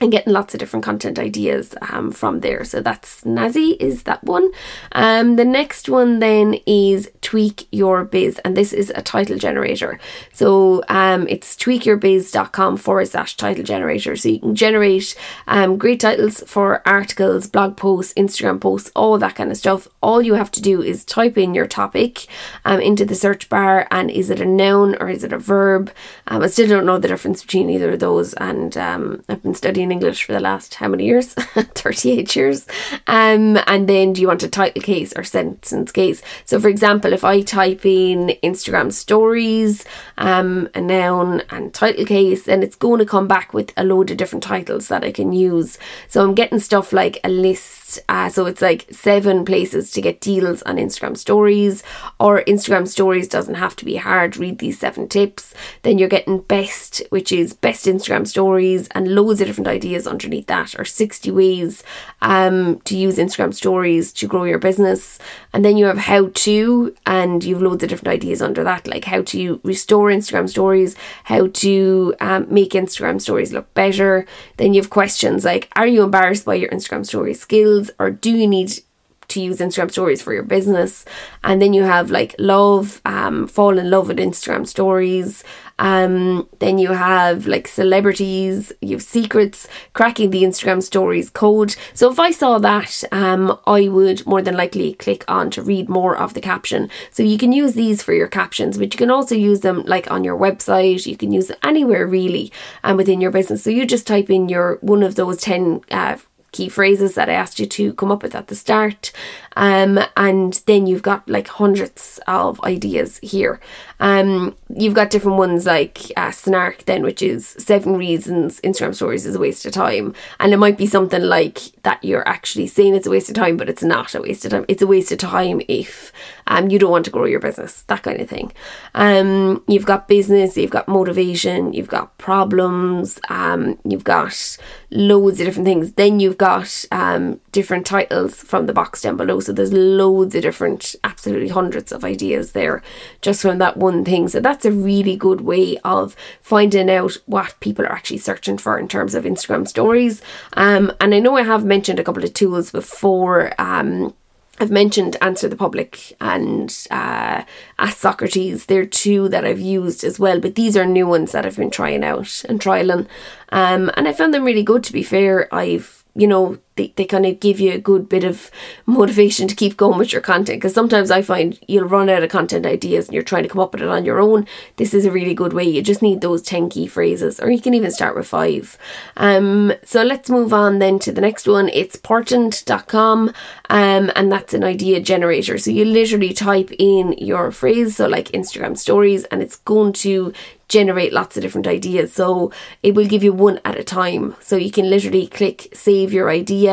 and 0.00 0.12
getting 0.12 0.32
lots 0.32 0.54
of 0.54 0.60
different 0.60 0.84
content 0.84 1.18
ideas 1.18 1.74
um, 1.90 2.12
from 2.12 2.40
there. 2.40 2.64
So 2.64 2.80
that's 2.80 3.22
Snazzy 3.22 3.76
is 3.80 4.02
that 4.02 4.22
one. 4.24 4.50
Um, 4.92 5.36
the 5.36 5.44
next 5.44 5.88
one 5.88 6.18
then 6.18 6.58
is 6.66 7.10
Tweak 7.22 7.66
Your 7.72 8.04
Biz, 8.04 8.38
and 8.44 8.56
this 8.56 8.72
is 8.72 8.92
a 8.94 9.02
title 9.02 9.38
generator. 9.38 9.98
So 10.32 10.82
um, 10.88 11.26
it's 11.28 11.56
tweakyourbiz.com 11.56 12.76
forward 12.76 13.08
slash 13.08 13.36
title 13.36 13.64
generator. 13.64 14.16
So 14.16 14.28
you 14.28 14.40
can 14.40 14.54
generate 14.54 15.16
um, 15.46 15.78
great 15.78 16.00
titles 16.00 16.42
for 16.46 16.86
articles, 16.86 17.46
blog 17.46 17.76
posts, 17.76 18.12
Instagram 18.14 18.60
posts, 18.60 18.90
all 18.94 19.18
that 19.18 19.34
kind 19.34 19.50
of 19.50 19.56
stuff. 19.56 19.88
All 20.02 20.20
you 20.20 20.34
have 20.34 20.50
to 20.52 20.62
do 20.62 20.82
is 20.82 21.04
type 21.04 21.38
in 21.38 21.54
your 21.54 21.66
topic 21.66 22.26
um, 22.64 22.80
into 22.80 23.04
the 23.04 23.14
search 23.14 23.48
bar, 23.48 23.88
and 23.90 24.10
is 24.10 24.28
it 24.28 24.40
a 24.40 24.46
noun 24.46 24.94
or 25.00 25.08
is 25.08 25.24
it 25.24 25.32
a 25.32 25.38
verb? 25.38 25.90
Um, 26.26 26.42
I 26.42 26.48
still 26.48 26.68
don't 26.68 26.86
know 26.86 26.98
the 26.98 27.08
difference 27.08 27.42
between 27.42 27.70
either 27.70 27.92
of 27.92 28.00
those, 28.00 28.34
and 28.34 28.76
um, 28.76 29.24
I've 29.28 29.42
been 29.42 29.54
studying 29.54 29.85
English 29.92 30.24
for 30.24 30.32
the 30.32 30.40
last 30.40 30.74
how 30.74 30.88
many 30.88 31.04
years? 31.04 31.34
38 31.34 32.34
years. 32.36 32.66
Um, 33.06 33.58
and 33.66 33.88
then 33.88 34.12
do 34.12 34.20
you 34.20 34.28
want 34.28 34.42
a 34.42 34.48
title 34.48 34.82
case 34.82 35.12
or 35.16 35.24
sentence 35.24 35.92
case? 35.92 36.22
So, 36.44 36.60
for 36.60 36.68
example, 36.68 37.12
if 37.12 37.24
I 37.24 37.42
type 37.42 37.84
in 37.84 38.36
Instagram 38.42 38.92
stories, 38.92 39.84
um, 40.18 40.68
a 40.74 40.80
noun 40.80 41.42
and 41.50 41.72
title 41.72 42.04
case, 42.04 42.44
then 42.44 42.62
it's 42.62 42.76
going 42.76 42.98
to 42.98 43.06
come 43.06 43.28
back 43.28 43.54
with 43.54 43.72
a 43.76 43.84
load 43.84 44.10
of 44.10 44.16
different 44.16 44.42
titles 44.42 44.88
that 44.88 45.04
I 45.04 45.12
can 45.12 45.32
use. 45.32 45.78
So, 46.08 46.22
I'm 46.22 46.34
getting 46.34 46.58
stuff 46.58 46.92
like 46.92 47.18
a 47.24 47.28
list. 47.28 47.85
Uh, 48.08 48.28
so, 48.28 48.46
it's 48.46 48.62
like 48.62 48.86
seven 48.90 49.44
places 49.44 49.90
to 49.92 50.00
get 50.00 50.20
deals 50.20 50.62
on 50.62 50.76
Instagram 50.76 51.16
stories, 51.16 51.82
or 52.18 52.42
Instagram 52.42 52.86
stories 52.86 53.28
doesn't 53.28 53.54
have 53.54 53.76
to 53.76 53.84
be 53.84 53.96
hard. 53.96 54.36
Read 54.36 54.58
these 54.58 54.78
seven 54.78 55.08
tips. 55.08 55.54
Then 55.82 55.98
you're 55.98 56.08
getting 56.08 56.40
best, 56.40 57.02
which 57.10 57.32
is 57.32 57.52
best 57.52 57.86
Instagram 57.86 58.26
stories, 58.26 58.88
and 58.88 59.14
loads 59.14 59.40
of 59.40 59.46
different 59.46 59.68
ideas 59.68 60.06
underneath 60.06 60.46
that, 60.46 60.78
or 60.78 60.84
60 60.84 61.30
ways 61.30 61.82
um, 62.22 62.80
to 62.80 62.96
use 62.96 63.18
Instagram 63.18 63.54
stories 63.54 64.12
to 64.14 64.26
grow 64.26 64.44
your 64.44 64.58
business. 64.58 65.18
And 65.56 65.64
then 65.64 65.78
you 65.78 65.86
have 65.86 65.96
how 65.96 66.28
to, 66.34 66.94
and 67.06 67.42
you've 67.42 67.62
loads 67.62 67.82
of 67.82 67.88
different 67.88 68.12
ideas 68.12 68.42
under 68.42 68.62
that, 68.62 68.86
like 68.86 69.06
how 69.06 69.22
to 69.22 69.58
restore 69.64 70.10
Instagram 70.10 70.50
stories, 70.50 70.96
how 71.24 71.46
to 71.46 72.14
um, 72.20 72.46
make 72.52 72.72
Instagram 72.72 73.22
stories 73.22 73.54
look 73.54 73.72
better. 73.72 74.26
Then 74.58 74.74
you 74.74 74.82
have 74.82 74.90
questions 74.90 75.46
like, 75.46 75.70
are 75.74 75.86
you 75.86 76.02
embarrassed 76.02 76.44
by 76.44 76.56
your 76.56 76.68
Instagram 76.68 77.06
story 77.06 77.32
skills, 77.32 77.90
or 77.98 78.10
do 78.10 78.36
you 78.36 78.46
need 78.46 78.80
to 79.28 79.40
use 79.40 79.58
Instagram 79.58 79.90
stories 79.90 80.22
for 80.22 80.32
your 80.32 80.42
business. 80.42 81.04
And 81.44 81.60
then 81.60 81.72
you 81.72 81.82
have 81.82 82.10
like 82.10 82.34
love, 82.38 83.00
um, 83.04 83.46
fall 83.46 83.78
in 83.78 83.90
love 83.90 84.08
with 84.08 84.18
Instagram 84.18 84.66
stories. 84.66 85.44
Um, 85.78 86.48
then 86.58 86.78
you 86.78 86.92
have 86.92 87.46
like 87.46 87.68
celebrities, 87.68 88.72
you 88.80 88.96
have 88.96 89.02
secrets, 89.02 89.68
cracking 89.92 90.30
the 90.30 90.42
Instagram 90.42 90.82
stories 90.82 91.28
code. 91.28 91.76
So 91.92 92.10
if 92.10 92.18
I 92.18 92.30
saw 92.30 92.58
that, 92.58 93.04
um, 93.12 93.58
I 93.66 93.88
would 93.88 94.26
more 94.26 94.40
than 94.40 94.56
likely 94.56 94.94
click 94.94 95.24
on 95.28 95.50
to 95.50 95.62
read 95.62 95.88
more 95.88 96.16
of 96.16 96.32
the 96.32 96.40
caption. 96.40 96.88
So 97.10 97.22
you 97.22 97.36
can 97.36 97.52
use 97.52 97.74
these 97.74 98.02
for 98.02 98.14
your 98.14 98.28
captions, 98.28 98.78
but 98.78 98.94
you 98.94 98.98
can 98.98 99.10
also 99.10 99.34
use 99.34 99.60
them 99.60 99.82
like 99.86 100.10
on 100.10 100.24
your 100.24 100.38
website. 100.38 101.06
You 101.06 101.16
can 101.16 101.30
use 101.30 101.50
it 101.50 101.58
anywhere 101.62 102.06
really, 102.06 102.52
and 102.82 102.92
um, 102.92 102.96
within 102.96 103.20
your 103.20 103.30
business. 103.30 103.62
So 103.62 103.70
you 103.70 103.84
just 103.84 104.06
type 104.06 104.30
in 104.30 104.48
your 104.48 104.78
one 104.80 105.02
of 105.02 105.14
those 105.14 105.38
ten. 105.38 105.82
Uh, 105.90 106.16
key 106.56 106.68
phrases 106.68 107.14
that 107.14 107.28
I 107.28 107.34
asked 107.34 107.58
you 107.60 107.66
to 107.66 107.92
come 107.94 108.10
up 108.10 108.22
with 108.22 108.34
at 108.34 108.48
the 108.48 108.54
start. 108.54 109.12
Um, 109.56 109.98
and 110.16 110.54
then 110.66 110.86
you've 110.86 111.02
got 111.02 111.28
like 111.28 111.48
hundreds 111.48 112.20
of 112.26 112.62
ideas 112.62 113.18
here. 113.22 113.60
Um, 114.00 114.54
you've 114.74 114.94
got 114.94 115.10
different 115.10 115.38
ones 115.38 115.64
like 115.66 116.12
uh, 116.16 116.30
Snark, 116.30 116.84
then, 116.84 117.02
which 117.02 117.22
is 117.22 117.46
seven 117.58 117.96
reasons 117.96 118.60
Instagram 118.62 118.94
stories 118.94 119.24
is 119.26 119.34
a 119.34 119.38
waste 119.38 119.64
of 119.66 119.72
time. 119.72 120.14
And 120.40 120.52
it 120.52 120.58
might 120.58 120.76
be 120.76 120.86
something 120.86 121.22
like 121.22 121.58
that 121.82 122.02
you're 122.04 122.26
actually 122.28 122.66
saying 122.66 122.94
it's 122.94 123.06
a 123.06 123.10
waste 123.10 123.28
of 123.28 123.34
time, 123.34 123.56
but 123.56 123.68
it's 123.68 123.82
not 123.82 124.14
a 124.14 124.20
waste 124.20 124.44
of 124.44 124.50
time. 124.50 124.64
It's 124.68 124.82
a 124.82 124.86
waste 124.86 125.12
of 125.12 125.18
time 125.18 125.60
if 125.68 126.12
um, 126.46 126.70
you 126.70 126.78
don't 126.78 126.90
want 126.90 127.04
to 127.06 127.10
grow 127.10 127.24
your 127.24 127.40
business, 127.40 127.82
that 127.82 128.02
kind 128.02 128.20
of 128.20 128.28
thing. 128.28 128.52
Um, 128.94 129.62
you've 129.66 129.86
got 129.86 130.08
business, 130.08 130.56
you've 130.56 130.70
got 130.70 130.88
motivation, 130.88 131.72
you've 131.72 131.88
got 131.88 132.16
problems, 132.18 133.18
um, 133.28 133.78
you've 133.84 134.04
got 134.04 134.58
loads 134.96 135.40
of 135.40 135.46
different 135.46 135.66
things. 135.66 135.92
Then 135.92 136.20
you've 136.20 136.38
got 136.38 136.84
um, 136.90 137.40
different 137.52 137.86
titles 137.86 138.36
from 138.36 138.66
the 138.66 138.72
box 138.72 139.02
down 139.02 139.16
below. 139.16 139.40
So 139.40 139.52
there's 139.52 139.72
loads 139.72 140.34
of 140.34 140.42
different, 140.42 140.96
absolutely 141.04 141.48
hundreds 141.48 141.92
of 141.92 142.04
ideas 142.04 142.52
there 142.52 142.82
just 143.20 143.42
from 143.42 143.58
that 143.58 143.76
one 143.76 144.04
thing. 144.04 144.28
So 144.28 144.40
that's 144.40 144.64
a 144.64 144.72
really 144.72 145.16
good 145.16 145.42
way 145.42 145.78
of 145.84 146.16
finding 146.40 146.90
out 146.90 147.18
what 147.26 147.54
people 147.60 147.84
are 147.84 147.92
actually 147.92 148.18
searching 148.18 148.58
for 148.58 148.78
in 148.78 148.88
terms 148.88 149.14
of 149.14 149.24
Instagram 149.24 149.68
stories. 149.68 150.22
Um, 150.54 150.92
and 151.00 151.14
I 151.14 151.18
know 151.18 151.36
I 151.36 151.42
have 151.42 151.64
mentioned 151.64 152.00
a 152.00 152.04
couple 152.04 152.24
of 152.24 152.32
tools 152.32 152.70
before. 152.70 153.52
Um, 153.60 154.14
I've 154.58 154.70
mentioned 154.70 155.16
Answer 155.20 155.48
the 155.48 155.56
Public 155.56 156.16
and 156.20 156.74
uh, 156.90 157.44
Ask 157.78 157.98
Socrates. 157.98 158.66
They're 158.66 158.86
two 158.86 159.28
that 159.28 159.44
I've 159.44 159.60
used 159.60 160.02
as 160.02 160.18
well, 160.18 160.40
but 160.40 160.54
these 160.54 160.76
are 160.76 160.86
new 160.86 161.06
ones 161.06 161.32
that 161.32 161.44
I've 161.44 161.56
been 161.56 161.70
trying 161.70 162.04
out 162.04 162.44
and 162.48 162.60
trialing. 162.60 163.06
Um, 163.50 163.90
and 163.96 164.08
I 164.08 164.12
found 164.12 164.32
them 164.32 164.44
really 164.44 164.62
good, 164.62 164.82
to 164.84 164.92
be 164.92 165.02
fair. 165.02 165.52
I've, 165.54 166.04
you 166.14 166.26
know, 166.26 166.58
they, 166.76 166.92
they 166.96 167.04
kind 167.04 167.26
of 167.26 167.40
give 167.40 167.58
you 167.58 167.72
a 167.72 167.78
good 167.78 168.08
bit 168.08 168.24
of 168.24 168.50
motivation 168.86 169.48
to 169.48 169.54
keep 169.54 169.76
going 169.76 169.98
with 169.98 170.12
your 170.12 170.22
content 170.22 170.58
because 170.58 170.74
sometimes 170.74 171.10
I 171.10 171.22
find 171.22 171.58
you'll 171.66 171.88
run 171.88 172.08
out 172.08 172.22
of 172.22 172.30
content 172.30 172.66
ideas 172.66 173.06
and 173.06 173.14
you're 173.14 173.22
trying 173.22 173.42
to 173.42 173.48
come 173.48 173.60
up 173.60 173.72
with 173.72 173.82
it 173.82 173.88
on 173.88 174.04
your 174.04 174.20
own. 174.20 174.46
This 174.76 174.94
is 174.94 175.04
a 175.04 175.10
really 175.10 175.34
good 175.34 175.52
way. 175.52 175.64
You 175.64 175.82
just 175.82 176.02
need 176.02 176.20
those 176.20 176.42
10 176.42 176.68
key 176.68 176.86
phrases, 176.86 177.40
or 177.40 177.50
you 177.50 177.60
can 177.60 177.74
even 177.74 177.90
start 177.90 178.16
with 178.16 178.26
five. 178.26 178.78
Um, 179.16 179.72
so 179.84 180.02
let's 180.02 180.30
move 180.30 180.52
on 180.52 180.78
then 180.78 180.98
to 181.00 181.12
the 181.12 181.20
next 181.20 181.48
one. 181.48 181.68
It's 181.70 181.96
portent.com, 181.96 183.32
um, 183.70 184.12
and 184.14 184.30
that's 184.30 184.54
an 184.54 184.64
idea 184.64 185.00
generator. 185.00 185.58
So 185.58 185.70
you 185.70 185.84
literally 185.84 186.32
type 186.32 186.70
in 186.78 187.12
your 187.18 187.50
phrase, 187.50 187.96
so 187.96 188.06
like 188.06 188.28
Instagram 188.28 188.76
stories, 188.76 189.24
and 189.24 189.42
it's 189.42 189.56
going 189.56 189.92
to 189.94 190.32
generate 190.68 191.12
lots 191.12 191.36
of 191.36 191.42
different 191.42 191.66
ideas. 191.66 192.12
So 192.12 192.52
it 192.82 192.94
will 192.94 193.06
give 193.06 193.22
you 193.22 193.32
one 193.32 193.60
at 193.64 193.78
a 193.78 193.84
time. 193.84 194.34
So 194.40 194.56
you 194.56 194.70
can 194.70 194.90
literally 194.90 195.26
click 195.26 195.68
save 195.72 196.12
your 196.12 196.28
idea 196.28 196.65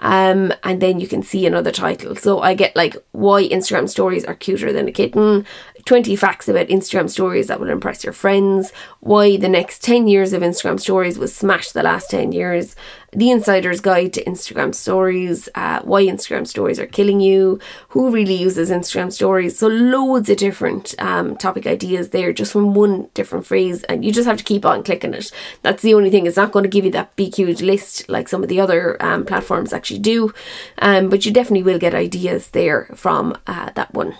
um, 0.00 0.52
and 0.62 0.80
then 0.80 1.00
you 1.00 1.06
can 1.06 1.22
see 1.22 1.46
another 1.46 1.70
title. 1.70 2.16
So 2.16 2.40
I 2.40 2.54
get 2.54 2.74
like 2.76 2.96
why 3.12 3.48
Instagram 3.48 3.88
stories 3.88 4.24
are 4.24 4.34
cuter 4.34 4.72
than 4.72 4.88
a 4.88 4.92
kitten, 4.92 5.46
20 5.84 6.14
facts 6.16 6.48
about 6.48 6.68
Instagram 6.68 7.10
stories 7.10 7.48
that 7.48 7.60
will 7.60 7.68
impress 7.68 8.04
your 8.04 8.12
friends, 8.12 8.72
why 9.00 9.36
the 9.36 9.48
next 9.48 9.82
10 9.82 10.06
years 10.06 10.32
of 10.32 10.42
Instagram 10.42 10.78
stories 10.78 11.18
will 11.18 11.28
smash 11.28 11.72
the 11.72 11.82
last 11.82 12.10
10 12.10 12.32
years, 12.32 12.76
the 13.12 13.30
insider's 13.30 13.80
guide 13.80 14.12
to 14.14 14.24
Instagram 14.24 14.74
stories, 14.74 15.48
uh, 15.54 15.80
why 15.82 16.04
Instagram 16.04 16.46
stories 16.46 16.78
are 16.78 16.86
killing 16.86 17.20
you, 17.20 17.58
who 17.88 18.10
really 18.10 18.34
uses 18.34 18.70
Instagram 18.70 19.12
stories. 19.12 19.58
So, 19.58 19.68
loads 19.68 20.30
of 20.30 20.38
different 20.38 20.94
um, 20.98 21.36
topic 21.36 21.66
ideas 21.66 22.10
there 22.10 22.32
just 22.32 22.52
from 22.52 22.74
one 22.74 23.08
different 23.14 23.46
phrase, 23.46 23.82
and 23.84 24.04
you 24.04 24.12
just 24.12 24.28
have 24.28 24.38
to 24.38 24.44
keep 24.44 24.64
on 24.64 24.82
clicking 24.82 25.14
it. 25.14 25.30
That's 25.62 25.82
the 25.82 25.94
only 25.94 26.10
thing, 26.10 26.26
it's 26.26 26.36
not 26.36 26.52
going 26.52 26.64
to 26.64 26.70
give 26.70 26.84
you 26.84 26.92
that 26.92 27.14
big, 27.16 27.34
huge 27.34 27.60
list 27.60 28.08
like 28.08 28.28
some 28.28 28.42
of 28.42 28.48
the 28.48 28.60
other 28.60 28.96
um, 29.02 29.26
platforms 29.26 29.72
actually 29.72 30.00
do, 30.00 30.32
um, 30.78 31.10
but 31.10 31.26
you 31.26 31.32
definitely 31.32 31.64
will 31.64 31.78
get 31.78 31.94
ideas 31.94 32.50
there 32.50 32.88
from 32.94 33.36
uh, 33.46 33.70
that 33.74 33.92
one. 33.92 34.16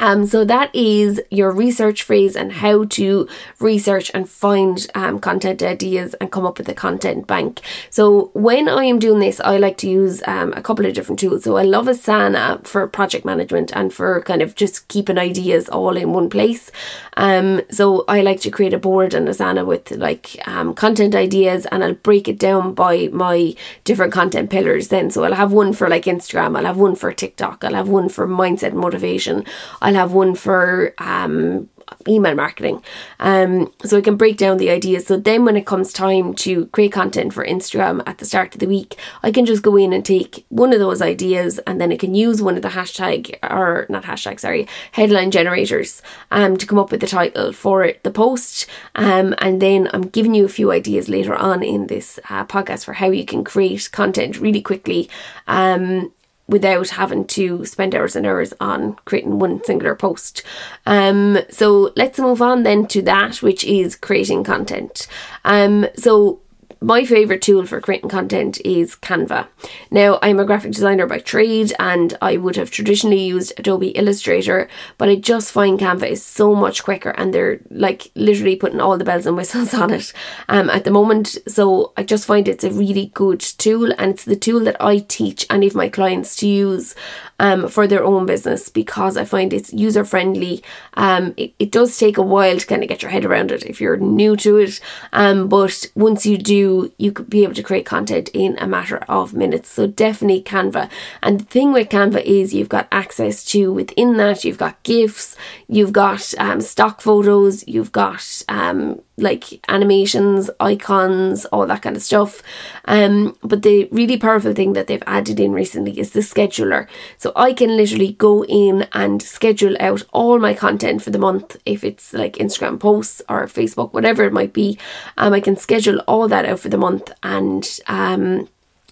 Um, 0.00 0.26
so 0.26 0.44
that 0.44 0.74
is 0.74 1.20
your 1.30 1.52
research 1.52 2.02
phrase 2.02 2.34
and 2.34 2.52
how 2.52 2.84
to 2.84 3.28
research 3.60 4.10
and 4.12 4.28
find 4.28 4.86
um, 4.94 5.20
content 5.20 5.62
ideas 5.62 6.14
and 6.14 6.32
come 6.32 6.44
up 6.44 6.58
with 6.58 6.68
a 6.68 6.74
content 6.74 7.26
bank. 7.26 7.60
So 7.90 8.30
when 8.34 8.68
I 8.68 8.84
am 8.84 8.98
doing 8.98 9.20
this, 9.20 9.40
I 9.40 9.58
like 9.58 9.76
to 9.78 9.88
use 9.88 10.22
um, 10.26 10.52
a 10.54 10.62
couple 10.62 10.86
of 10.86 10.94
different 10.94 11.20
tools. 11.20 11.44
So 11.44 11.56
I 11.56 11.62
love 11.62 11.86
Asana 11.86 12.66
for 12.66 12.86
project 12.88 13.24
management 13.24 13.70
and 13.76 13.92
for 13.92 14.22
kind 14.22 14.42
of 14.42 14.54
just 14.54 14.88
keeping 14.88 15.18
ideas 15.18 15.68
all 15.68 15.96
in 15.96 16.12
one 16.12 16.30
place. 16.30 16.72
Um, 17.16 17.60
so 17.70 18.04
I 18.08 18.22
like 18.22 18.40
to 18.40 18.50
create 18.50 18.72
a 18.72 18.78
board 18.78 19.14
in 19.14 19.26
Asana 19.26 19.66
with 19.66 19.90
like 19.92 20.36
um, 20.48 20.74
content 20.74 21.14
ideas 21.14 21.66
and 21.66 21.84
I'll 21.84 21.94
break 21.94 22.28
it 22.28 22.38
down 22.38 22.74
by 22.74 23.08
my 23.12 23.54
different 23.84 24.12
content 24.12 24.50
pillars 24.50 24.88
then. 24.88 25.10
So 25.10 25.24
I'll 25.24 25.34
have 25.34 25.52
one 25.52 25.74
for 25.74 25.88
like 25.88 26.04
Instagram, 26.04 26.56
I'll 26.56 26.64
have 26.64 26.78
one 26.78 26.96
for 26.96 27.12
TikTok, 27.12 27.62
I'll 27.62 27.74
have 27.74 27.88
one 27.88 28.08
for 28.08 28.26
mindset 28.26 28.68
and 28.68 28.78
motivation. 28.78 29.44
Have 29.94 30.12
one 30.12 30.34
for 30.34 30.94
um, 30.98 31.68
email 32.08 32.34
marketing. 32.34 32.82
Um, 33.18 33.72
so 33.84 33.98
I 33.98 34.00
can 34.00 34.16
break 34.16 34.36
down 34.36 34.58
the 34.58 34.70
ideas. 34.70 35.06
So 35.06 35.16
then 35.16 35.44
when 35.44 35.56
it 35.56 35.66
comes 35.66 35.92
time 35.92 36.34
to 36.36 36.66
create 36.66 36.92
content 36.92 37.32
for 37.32 37.44
Instagram 37.44 38.02
at 38.06 38.18
the 38.18 38.24
start 38.24 38.54
of 38.54 38.60
the 38.60 38.66
week, 38.66 38.96
I 39.22 39.30
can 39.30 39.46
just 39.46 39.62
go 39.62 39.76
in 39.76 39.92
and 39.92 40.04
take 40.04 40.46
one 40.48 40.72
of 40.72 40.78
those 40.78 41.02
ideas 41.02 41.58
and 41.60 41.80
then 41.80 41.92
I 41.92 41.96
can 41.96 42.14
use 42.14 42.42
one 42.42 42.56
of 42.56 42.62
the 42.62 42.68
hashtag 42.68 43.36
or 43.42 43.86
not 43.88 44.04
hashtag, 44.04 44.40
sorry, 44.40 44.66
headline 44.92 45.30
generators 45.30 46.02
um, 46.30 46.56
to 46.56 46.66
come 46.66 46.78
up 46.78 46.90
with 46.90 47.00
the 47.00 47.06
title 47.06 47.52
for 47.52 47.92
the 48.02 48.10
post. 48.10 48.66
Um, 48.94 49.34
and 49.38 49.60
then 49.60 49.88
I'm 49.92 50.08
giving 50.08 50.34
you 50.34 50.44
a 50.44 50.48
few 50.48 50.70
ideas 50.72 51.08
later 51.08 51.34
on 51.34 51.62
in 51.62 51.86
this 51.86 52.18
uh, 52.28 52.44
podcast 52.44 52.84
for 52.84 52.94
how 52.94 53.10
you 53.10 53.24
can 53.24 53.44
create 53.44 53.90
content 53.92 54.40
really 54.40 54.62
quickly. 54.62 55.08
Um, 55.46 56.12
without 56.50 56.90
having 56.90 57.24
to 57.24 57.64
spend 57.64 57.94
hours 57.94 58.16
and 58.16 58.26
hours 58.26 58.52
on 58.60 58.96
creating 59.04 59.38
one 59.38 59.62
singular 59.64 59.94
post. 59.94 60.42
Um, 60.84 61.38
so 61.48 61.92
let's 61.96 62.18
move 62.18 62.42
on 62.42 62.64
then 62.64 62.86
to 62.88 63.02
that, 63.02 63.36
which 63.36 63.64
is 63.64 63.96
creating 63.96 64.44
content. 64.44 65.06
Um, 65.44 65.86
so 65.96 66.40
my 66.80 67.04
favorite 67.04 67.42
tool 67.42 67.66
for 67.66 67.80
creating 67.80 68.08
content 68.08 68.58
is 68.64 68.96
Canva. 68.96 69.46
Now, 69.90 70.18
I'm 70.22 70.40
a 70.40 70.46
graphic 70.46 70.72
designer 70.72 71.06
by 71.06 71.18
trade 71.18 71.74
and 71.78 72.16
I 72.22 72.38
would 72.38 72.56
have 72.56 72.70
traditionally 72.70 73.22
used 73.22 73.52
Adobe 73.58 73.88
Illustrator, 73.88 74.68
but 74.96 75.10
I 75.10 75.16
just 75.16 75.52
find 75.52 75.78
Canva 75.78 76.08
is 76.08 76.24
so 76.24 76.54
much 76.54 76.82
quicker 76.82 77.10
and 77.10 77.34
they're 77.34 77.60
like 77.70 78.10
literally 78.14 78.56
putting 78.56 78.80
all 78.80 78.96
the 78.96 79.04
bells 79.04 79.26
and 79.26 79.36
whistles 79.36 79.74
on 79.82 79.90
it 79.90 80.12
um, 80.48 80.70
at 80.70 80.84
the 80.84 80.90
moment. 80.90 81.36
So 81.46 81.92
I 81.98 82.02
just 82.02 82.26
find 82.26 82.48
it's 82.48 82.64
a 82.64 82.70
really 82.70 83.06
good 83.14 83.40
tool 83.40 83.92
and 83.98 84.12
it's 84.12 84.24
the 84.24 84.36
tool 84.36 84.60
that 84.60 84.80
I 84.80 84.98
teach 85.00 85.46
any 85.50 85.66
of 85.66 85.74
my 85.74 85.90
clients 85.90 86.34
to 86.36 86.48
use 86.48 86.94
um, 87.38 87.68
for 87.68 87.86
their 87.86 88.04
own 88.04 88.24
business 88.26 88.68
because 88.68 89.16
I 89.16 89.24
find 89.24 89.52
it's 89.52 89.72
user 89.72 90.04
friendly. 90.04 90.62
Um, 90.94 91.34
it, 91.36 91.52
it 91.58 91.72
does 91.72 91.98
take 91.98 92.16
a 92.16 92.22
while 92.22 92.58
to 92.58 92.66
kind 92.66 92.82
of 92.82 92.88
get 92.88 93.02
your 93.02 93.10
head 93.10 93.24
around 93.24 93.52
it 93.52 93.64
if 93.64 93.80
you're 93.80 93.96
new 93.96 94.36
to 94.36 94.58
it. 94.58 94.80
Um, 95.12 95.48
but 95.48 95.86
once 95.94 96.24
you 96.24 96.38
do, 96.38 96.69
you 96.98 97.12
could 97.12 97.28
be 97.30 97.42
able 97.44 97.54
to 97.54 97.62
create 97.62 97.86
content 97.86 98.28
in 98.32 98.56
a 98.58 98.66
matter 98.66 98.98
of 99.08 99.34
minutes. 99.34 99.68
So 99.70 99.86
definitely 99.86 100.42
Canva. 100.42 100.90
And 101.22 101.40
the 101.40 101.44
thing 101.44 101.72
with 101.72 101.88
Canva 101.88 102.22
is 102.22 102.54
you've 102.54 102.76
got 102.76 102.88
access 102.90 103.44
to 103.52 103.72
within 103.72 104.16
that, 104.16 104.44
you've 104.44 104.58
got 104.58 104.82
GIFs, 104.82 105.36
you've 105.68 105.92
got 105.92 106.22
um, 106.38 106.60
stock 106.60 107.00
photos, 107.00 107.66
you've 107.66 107.92
got 107.92 108.24
um, 108.48 109.00
like 109.20 109.60
animations, 109.68 110.50
icons, 110.58 111.44
all 111.46 111.66
that 111.66 111.82
kind 111.82 111.96
of 111.96 112.02
stuff. 112.02 112.42
Um, 112.86 113.36
but 113.42 113.62
the 113.62 113.88
really 113.92 114.16
powerful 114.16 114.54
thing 114.54 114.72
that 114.72 114.86
they've 114.86 115.02
added 115.06 115.38
in 115.38 115.52
recently 115.52 115.98
is 115.98 116.10
the 116.10 116.20
scheduler. 116.20 116.88
So 117.18 117.32
I 117.36 117.52
can 117.52 117.76
literally 117.76 118.12
go 118.12 118.44
in 118.44 118.86
and 118.92 119.22
schedule 119.22 119.76
out 119.80 120.04
all 120.12 120.38
my 120.38 120.54
content 120.54 121.02
for 121.02 121.10
the 121.10 121.18
month, 121.18 121.56
if 121.66 121.84
it's 121.84 122.12
like 122.12 122.34
Instagram 122.34 122.80
posts 122.80 123.22
or 123.28 123.46
Facebook, 123.46 123.92
whatever 123.92 124.24
it 124.24 124.32
might 124.32 124.52
be. 124.52 124.78
Um, 125.18 125.32
I 125.32 125.40
can 125.40 125.56
schedule 125.56 126.00
all 126.00 126.28
that 126.28 126.46
out 126.46 126.59
for 126.60 126.68
the 126.68 126.78
month 126.78 127.12
and 127.22 127.80
um 127.86 128.48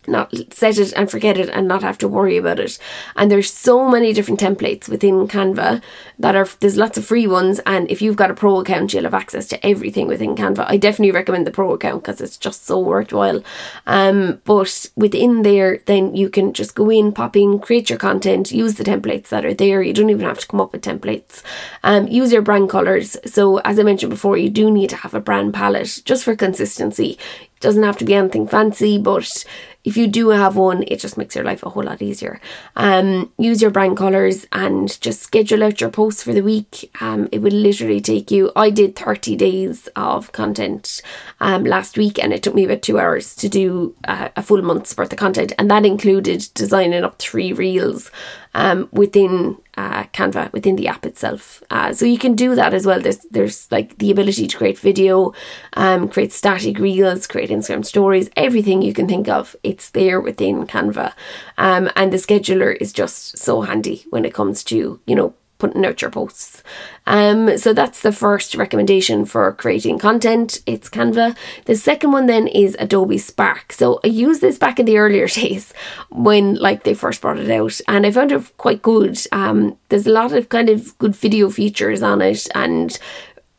not 0.08 0.34
set 0.52 0.78
it 0.78 0.92
and 0.94 1.10
forget 1.10 1.38
it 1.38 1.48
and 1.50 1.68
not 1.68 1.82
have 1.82 1.98
to 1.98 2.08
worry 2.08 2.36
about 2.36 2.58
it. 2.58 2.78
And 3.16 3.30
there's 3.30 3.52
so 3.52 3.88
many 3.88 4.12
different 4.12 4.40
templates 4.40 4.88
within 4.88 5.28
Canva 5.28 5.82
that 6.18 6.34
are 6.34 6.48
there's 6.60 6.76
lots 6.76 6.98
of 6.98 7.04
free 7.04 7.26
ones 7.26 7.60
and 7.66 7.90
if 7.90 8.02
you've 8.02 8.16
got 8.16 8.30
a 8.30 8.34
pro 8.34 8.60
account 8.60 8.92
you'll 8.92 9.04
have 9.04 9.14
access 9.14 9.46
to 9.48 9.66
everything 9.66 10.08
within 10.08 10.34
Canva. 10.34 10.64
I 10.66 10.76
definitely 10.76 11.12
recommend 11.12 11.46
the 11.46 11.50
pro 11.50 11.72
account 11.72 12.02
because 12.02 12.20
it's 12.20 12.36
just 12.36 12.66
so 12.66 12.78
worthwhile. 12.80 13.42
Um 13.86 14.40
but 14.44 14.90
within 14.96 15.42
there 15.42 15.78
then 15.86 16.16
you 16.16 16.28
can 16.30 16.52
just 16.52 16.74
go 16.74 16.90
in, 16.90 17.12
pop 17.12 17.36
in, 17.36 17.58
create 17.58 17.90
your 17.90 17.98
content, 17.98 18.50
use 18.50 18.74
the 18.74 18.84
templates 18.84 19.28
that 19.28 19.44
are 19.44 19.54
there. 19.54 19.82
You 19.82 19.92
don't 19.92 20.10
even 20.10 20.26
have 20.26 20.40
to 20.40 20.48
come 20.48 20.60
up 20.60 20.72
with 20.72 20.82
templates. 20.82 21.42
Um 21.82 22.08
use 22.08 22.32
your 22.32 22.42
brand 22.42 22.70
colors. 22.70 23.16
So 23.26 23.58
as 23.58 23.78
I 23.78 23.82
mentioned 23.82 24.10
before, 24.10 24.36
you 24.36 24.50
do 24.50 24.70
need 24.70 24.90
to 24.90 24.96
have 24.96 25.14
a 25.14 25.20
brand 25.20 25.54
palette 25.54 26.02
just 26.04 26.24
for 26.24 26.34
consistency. 26.34 27.18
Doesn't 27.60 27.82
have 27.82 27.98
to 27.98 28.04
be 28.04 28.14
anything 28.14 28.46
fancy, 28.46 28.98
but 28.98 29.44
if 29.84 29.96
you 29.96 30.06
do 30.06 30.28
have 30.30 30.56
one, 30.56 30.84
it 30.88 31.00
just 31.00 31.16
makes 31.16 31.34
your 31.34 31.44
life 31.44 31.62
a 31.62 31.70
whole 31.70 31.84
lot 31.84 32.02
easier. 32.02 32.40
Um, 32.76 33.32
use 33.38 33.62
your 33.62 33.70
brand 33.70 33.96
colours 33.96 34.46
and 34.52 35.00
just 35.00 35.22
schedule 35.22 35.64
out 35.64 35.80
your 35.80 35.90
posts 35.90 36.22
for 36.22 36.34
the 36.34 36.42
week. 36.42 36.90
Um, 37.00 37.28
it 37.32 37.40
will 37.40 37.52
literally 37.52 38.00
take 38.00 38.30
you. 38.30 38.52
I 38.54 38.70
did 38.70 38.96
30 38.96 39.36
days 39.36 39.88
of 39.96 40.32
content 40.32 41.00
um, 41.40 41.64
last 41.64 41.96
week, 41.96 42.22
and 42.22 42.32
it 42.32 42.42
took 42.42 42.54
me 42.54 42.64
about 42.64 42.82
two 42.82 42.98
hours 42.98 43.34
to 43.36 43.48
do 43.48 43.94
uh, 44.06 44.28
a 44.36 44.42
full 44.42 44.62
month's 44.62 44.96
worth 44.96 45.12
of 45.12 45.18
content, 45.18 45.52
and 45.58 45.70
that 45.70 45.86
included 45.86 46.48
designing 46.54 47.04
up 47.04 47.18
three 47.18 47.52
reels 47.52 48.10
um, 48.54 48.88
within 48.92 49.56
uh, 49.78 50.02
Canva 50.12 50.52
within 50.52 50.74
the 50.74 50.88
app 50.88 51.06
itself. 51.06 51.62
Uh, 51.70 51.92
so 51.92 52.04
you 52.04 52.18
can 52.18 52.34
do 52.34 52.56
that 52.56 52.74
as 52.74 52.84
well. 52.84 53.00
There's 53.00 53.24
there's 53.30 53.70
like 53.70 53.96
the 53.98 54.10
ability 54.10 54.48
to 54.48 54.58
create 54.58 54.78
video, 54.78 55.32
um, 55.74 56.08
create 56.08 56.32
static 56.32 56.78
reels, 56.78 57.28
create 57.28 57.50
Instagram 57.50 57.84
stories, 57.86 58.28
everything 58.34 58.82
you 58.82 58.92
can 58.92 59.06
think 59.06 59.28
of. 59.28 59.54
It's 59.62 59.90
there 59.90 60.20
within 60.20 60.66
Canva, 60.66 61.12
um, 61.58 61.90
and 61.94 62.12
the 62.12 62.16
scheduler 62.16 62.76
is 62.80 62.92
just 62.92 63.38
so 63.38 63.60
handy 63.60 64.04
when 64.10 64.24
it 64.24 64.34
comes 64.34 64.64
to 64.64 65.00
you 65.06 65.14
know 65.14 65.32
putting 65.58 65.84
out 65.84 66.00
your 66.00 66.10
posts. 66.10 66.62
Um, 67.06 67.58
so 67.58 67.72
that's 67.72 68.02
the 68.02 68.12
first 68.12 68.54
recommendation 68.54 69.24
for 69.24 69.52
creating 69.52 69.98
content. 69.98 70.62
It's 70.66 70.88
Canva. 70.88 71.36
The 71.66 71.76
second 71.76 72.12
one 72.12 72.26
then 72.26 72.46
is 72.46 72.76
Adobe 72.78 73.18
Spark. 73.18 73.72
So 73.72 74.00
I 74.04 74.08
used 74.08 74.40
this 74.40 74.58
back 74.58 74.78
in 74.78 74.86
the 74.86 74.98
earlier 74.98 75.26
days 75.28 75.72
when 76.10 76.54
like 76.54 76.84
they 76.84 76.94
first 76.94 77.20
brought 77.20 77.38
it 77.38 77.50
out, 77.50 77.80
and 77.88 78.06
I 78.06 78.10
found 78.10 78.32
it 78.32 78.56
quite 78.56 78.82
good. 78.82 79.18
Um, 79.32 79.76
there's 79.88 80.06
a 80.06 80.12
lot 80.12 80.32
of 80.32 80.48
kind 80.48 80.68
of 80.68 80.96
good 80.98 81.14
video 81.14 81.50
features 81.50 82.02
on 82.02 82.22
it, 82.22 82.46
and 82.54 82.98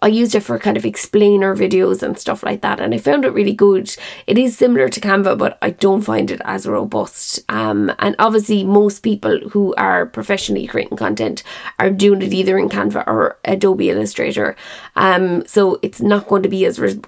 I 0.02 0.08
used 0.08 0.36
it 0.36 0.42
for 0.42 0.58
kind 0.60 0.78
of 0.78 0.86
explainer 0.86 1.56
videos 1.56 2.02
and 2.02 2.18
stuff 2.18 2.44
like 2.44 2.62
that, 2.62 2.80
and 2.80 2.94
I 2.94 2.98
found 2.98 3.26
it 3.26 3.34
really 3.34 3.54
good. 3.54 3.94
It 4.28 4.38
is 4.38 4.58
similar 4.58 4.90
to 4.90 5.02
Canva, 5.02 5.38
but 5.38 5.58
I 5.62 5.72
don't 5.72 6.02
find 6.02 6.32
it 6.32 6.42
as 6.46 6.68
robust. 6.68 7.40
Um, 7.50 7.92
and 8.00 8.16
obviously, 8.20 8.64
most 8.64 9.00
people 9.00 9.40
who 9.50 9.74
are 9.76 10.06
professionally 10.06 10.68
creating 10.68 10.98
content 10.98 11.44
are 11.80 11.90
doing 11.90 12.22
it 12.22 12.34
either 12.34 12.58
in 12.58 12.70
Canva 12.70 13.06
or 13.08 13.38
Adobe 13.46 13.90
Illustrator. 13.90 14.56
Um, 14.96 15.46
so 15.46 15.80
it's 15.82 16.02
not 16.02 16.28
going 16.28 16.44
to 16.44 16.50
be 16.50 16.66
as 16.66 16.80
re- 16.80 17.00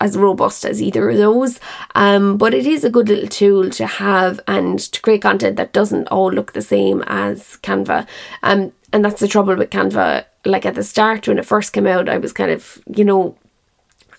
as 0.00 0.16
robust 0.16 0.64
as 0.64 0.82
either 0.82 1.10
of 1.10 1.16
those. 1.16 1.60
Um, 1.94 2.36
but 2.36 2.54
it 2.54 2.66
is 2.66 2.84
a 2.84 2.90
good 2.90 3.08
little 3.08 3.28
tool 3.28 3.70
to 3.70 3.86
have 3.86 4.40
and 4.46 4.78
to 4.78 5.00
create 5.00 5.22
content 5.22 5.56
that 5.56 5.72
doesn't 5.72 6.08
all 6.08 6.32
look 6.32 6.52
the 6.52 6.62
same 6.62 7.02
as 7.06 7.58
Canva. 7.62 8.06
Um, 8.42 8.72
and 8.92 9.04
that's 9.04 9.20
the 9.20 9.28
trouble 9.28 9.56
with 9.56 9.70
Canva. 9.70 10.24
Like 10.44 10.66
at 10.66 10.74
the 10.74 10.84
start 10.84 11.26
when 11.26 11.38
it 11.38 11.46
first 11.46 11.72
came 11.72 11.86
out, 11.86 12.08
I 12.08 12.18
was 12.18 12.32
kind 12.32 12.50
of, 12.50 12.78
you 12.86 13.04
know, 13.04 13.36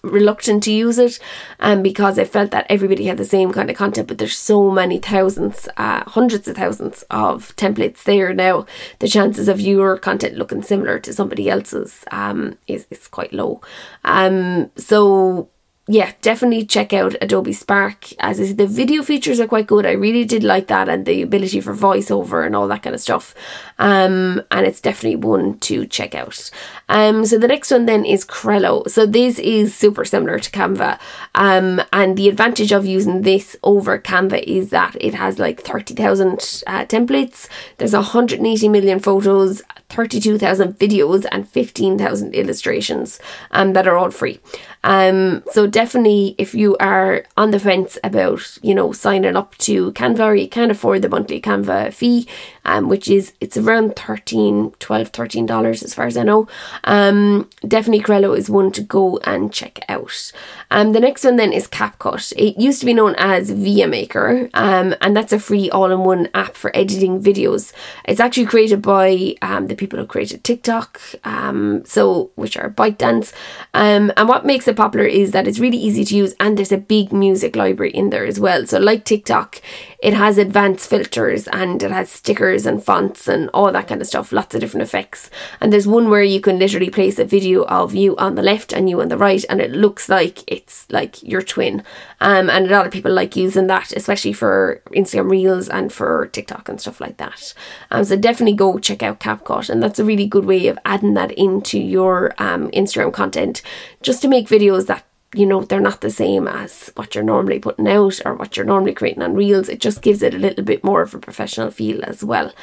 reluctant 0.03 0.63
to 0.63 0.71
use 0.71 0.97
it 0.97 1.19
um, 1.59 1.81
because 1.81 2.19
I 2.19 2.25
felt 2.25 2.51
that 2.51 2.67
everybody 2.69 3.05
had 3.05 3.17
the 3.17 3.25
same 3.25 3.51
kind 3.51 3.69
of 3.69 3.75
content 3.75 4.07
but 4.07 4.19
there's 4.19 4.37
so 4.37 4.71
many 4.71 4.99
thousands 4.99 5.67
uh, 5.77 6.03
hundreds 6.07 6.47
of 6.47 6.55
thousands 6.55 7.03
of 7.09 7.55
templates 7.55 8.03
there 8.03 8.33
now. 8.33 8.65
The 8.99 9.07
chances 9.07 9.47
of 9.47 9.59
your 9.59 9.97
content 9.97 10.35
looking 10.37 10.63
similar 10.63 10.99
to 10.99 11.13
somebody 11.13 11.49
else's 11.49 12.03
um, 12.11 12.57
is, 12.67 12.85
is 12.89 13.07
quite 13.07 13.33
low. 13.33 13.61
Um, 14.03 14.71
so 14.75 15.49
yeah, 15.89 16.11
definitely 16.21 16.65
check 16.65 16.91
out 16.91 17.15
Adobe 17.21 17.53
Spark. 17.53 18.07
As 18.19 18.41
is, 18.41 18.57
the 18.57 18.67
video 18.67 19.03
features 19.03 19.39
are 19.39 19.47
quite 19.47 19.67
good. 19.67 19.85
I 19.85 19.93
really 19.93 20.25
did 20.25 20.43
like 20.43 20.67
that 20.67 20.89
and 20.89 21.05
the 21.05 21.21
ability 21.21 21.61
for 21.61 21.73
voiceover 21.73 22.45
and 22.45 22.55
all 22.57 22.67
that 22.67 22.83
kind 22.83 22.93
of 22.93 22.99
stuff. 22.99 23.33
Um, 23.79 24.41
and 24.51 24.65
it's 24.65 24.81
definitely 24.81 25.15
one 25.15 25.59
to 25.59 25.85
check 25.85 26.13
out. 26.13 26.51
Um, 26.89 27.25
so 27.25 27.37
the 27.37 27.47
next 27.47 27.71
one 27.71 27.85
then 27.85 28.03
is 28.03 28.25
Crello. 28.25 28.89
So 28.89 29.05
this 29.05 29.39
is 29.39 29.73
super 29.73 30.03
similar 30.03 30.39
to 30.39 30.51
Canva. 30.51 30.99
Um, 31.35 31.81
and 31.93 32.17
the 32.17 32.27
advantage 32.27 32.73
of 32.73 32.85
using 32.85 33.21
this 33.21 33.55
over 33.63 33.97
Canva 33.97 34.43
is 34.43 34.71
that 34.71 34.97
it 34.99 35.13
has 35.13 35.39
like 35.39 35.61
30,000 35.61 36.63
uh, 36.67 36.85
templates. 36.85 37.47
There's 37.77 37.93
180 37.93 38.67
million 38.67 38.99
photos, 38.99 39.61
32,000 39.89 40.77
videos 40.77 41.25
and 41.31 41.47
15,000 41.47 42.35
illustrations 42.35 43.19
um, 43.51 43.71
that 43.73 43.87
are 43.87 43.95
all 43.95 44.11
free. 44.11 44.39
Um, 44.87 45.43
so 45.51 45.67
definitely 45.67 46.33
if 46.37 46.55
you 46.55 46.77
are 46.77 47.25
on 47.35 47.51
the 47.51 47.59
fence 47.59 47.99
about, 48.05 48.57
you 48.61 48.73
know, 48.73 48.93
signing 48.93 49.35
up 49.35 49.57
to 49.57 49.91
Canva 49.91 50.21
or 50.21 50.35
you 50.35 50.47
can't 50.47 50.71
afford 50.71 51.01
the 51.01 51.09
monthly 51.09 51.41
Canva 51.41 51.93
fee, 51.93 52.25
um, 52.63 52.87
which 52.87 53.09
is, 53.09 53.33
it's 53.41 53.57
around 53.57 53.97
13, 53.97 54.71
12, 54.79 55.09
13 55.09 55.45
dollars 55.45 55.83
as 55.83 55.93
far 55.93 56.05
as 56.05 56.15
I 56.15 56.23
know. 56.23 56.47
Um, 56.85 57.49
definitely 57.67 58.01
Crello 58.01 58.37
is 58.37 58.49
one 58.49 58.71
to 58.71 58.81
go 58.81 59.17
and 59.25 59.51
check 59.51 59.81
out. 59.89 60.31
Um, 60.71 60.93
the 60.93 61.01
next 61.01 61.25
one 61.25 61.35
then 61.35 61.51
is 61.51 61.67
CapCut. 61.67 62.31
It 62.37 62.57
used 62.57 62.79
to 62.79 62.85
be 62.85 62.93
known 62.93 63.15
as 63.17 63.51
ViaMaker, 63.51 64.49
um, 64.53 64.95
and 65.01 65.17
that's 65.17 65.33
a 65.33 65.39
free 65.39 65.69
all-in-one 65.69 66.29
app 66.33 66.55
for 66.55 66.71
editing 66.73 67.21
videos. 67.21 67.73
It's 68.05 68.21
actually 68.21 68.45
created 68.45 68.81
by 68.81 69.35
um, 69.41 69.67
the 69.67 69.75
people 69.75 69.99
who 69.99 70.05
created 70.05 70.45
TikTok, 70.45 71.01
um, 71.25 71.83
so 71.85 72.31
which 72.35 72.55
are 72.55 72.69
ByteDance. 72.69 73.33
Um, 73.73 74.13
and 74.15 74.29
what 74.29 74.45
makes 74.45 74.67
it 74.67 74.76
popular 74.77 75.05
is 75.05 75.31
that 75.31 75.47
it's 75.47 75.59
really 75.59 75.77
easy 75.77 76.05
to 76.05 76.15
use, 76.15 76.33
and 76.39 76.57
there's 76.57 76.71
a 76.71 76.77
big 76.77 77.11
music 77.11 77.55
library 77.55 77.91
in 77.91 78.11
there 78.11 78.25
as 78.25 78.39
well. 78.39 78.65
So 78.65 78.79
like 78.79 79.03
TikTok, 79.03 79.61
it 79.99 80.13
has 80.13 80.37
advanced 80.37 80.89
filters 80.89 81.47
and 81.47 81.81
it 81.81 81.89
has 81.89 82.11
stickers 82.11 82.67
and 82.67 82.83
fonts 82.83 83.27
and 83.27 83.49
all 83.51 83.71
that 83.71 83.87
kind 83.87 83.99
of 83.99 84.07
stuff, 84.07 84.31
lots 84.31 84.53
of 84.53 84.61
different 84.61 84.83
effects. 84.83 85.31
And 85.59 85.73
there's 85.73 85.87
one 85.87 86.09
where 86.09 86.21
you 86.23 86.39
can 86.39 86.59
literally 86.59 86.91
place 86.91 87.17
a 87.17 87.25
video 87.25 87.63
of 87.65 87.95
you 87.95 88.15
on 88.17 88.35
the 88.35 88.43
left 88.43 88.73
and 88.73 88.89
you 88.89 89.01
on 89.01 89.09
the 89.09 89.17
right, 89.17 89.43
and 89.49 89.59
it 89.59 89.71
looks 89.71 90.07
like 90.07 90.43
it's 90.47 90.85
like 90.91 91.21
your 91.23 91.41
twin. 91.41 91.83
Um, 92.21 92.49
and 92.49 92.67
a 92.67 92.69
lot 92.69 92.85
of 92.85 92.93
people 92.93 93.11
like 93.11 93.35
using 93.35 93.67
that, 93.67 93.91
especially 93.91 94.33
for 94.33 94.81
Instagram 94.91 95.31
Reels 95.31 95.67
and 95.67 95.91
for 95.91 96.27
TikTok 96.27 96.69
and 96.69 96.79
stuff 96.79 97.01
like 97.01 97.17
that. 97.17 97.53
Um, 97.91 98.03
so 98.03 98.15
definitely 98.15 98.55
go 98.55 98.77
check 98.77 99.01
out 99.01 99.19
CapCut, 99.19 99.69
and 99.69 99.81
that's 99.81 99.99
a 99.99 100.05
really 100.05 100.27
good 100.27 100.45
way 100.45 100.67
of 100.67 100.77
adding 100.85 101.15
that 101.15 101.31
into 101.31 101.79
your 101.79 102.33
um, 102.37 102.69
Instagram 102.71 103.11
content 103.11 103.63
just 104.03 104.21
to 104.21 104.27
make 104.27 104.47
videos 104.57 104.87
that 104.87 105.06
you 105.35 105.45
know, 105.45 105.61
they're 105.61 105.81
not 105.81 105.99
the 105.99 106.09
same 106.09 106.47
as 106.47 106.89
what 106.95 107.13
you're 107.13 107.23
normally 107.23 107.59
putting 107.59 107.85
out 107.87 108.21
or 108.23 108.33
what 108.35 108.55
you're 108.55 108.65
normally 108.65 108.93
creating 108.93 109.21
on 109.21 109.35
Reels. 109.35 109.67
It 109.67 109.81
just 109.81 110.01
gives 110.01 110.23
it 110.23 110.33
a 110.33 110.37
little 110.37 110.63
bit 110.63 110.85
more 110.85 111.01
of 111.01 111.13
a 111.13 111.19
professional 111.19 111.69
feel 111.69 112.01
as 112.05 112.23
well. 112.23 112.53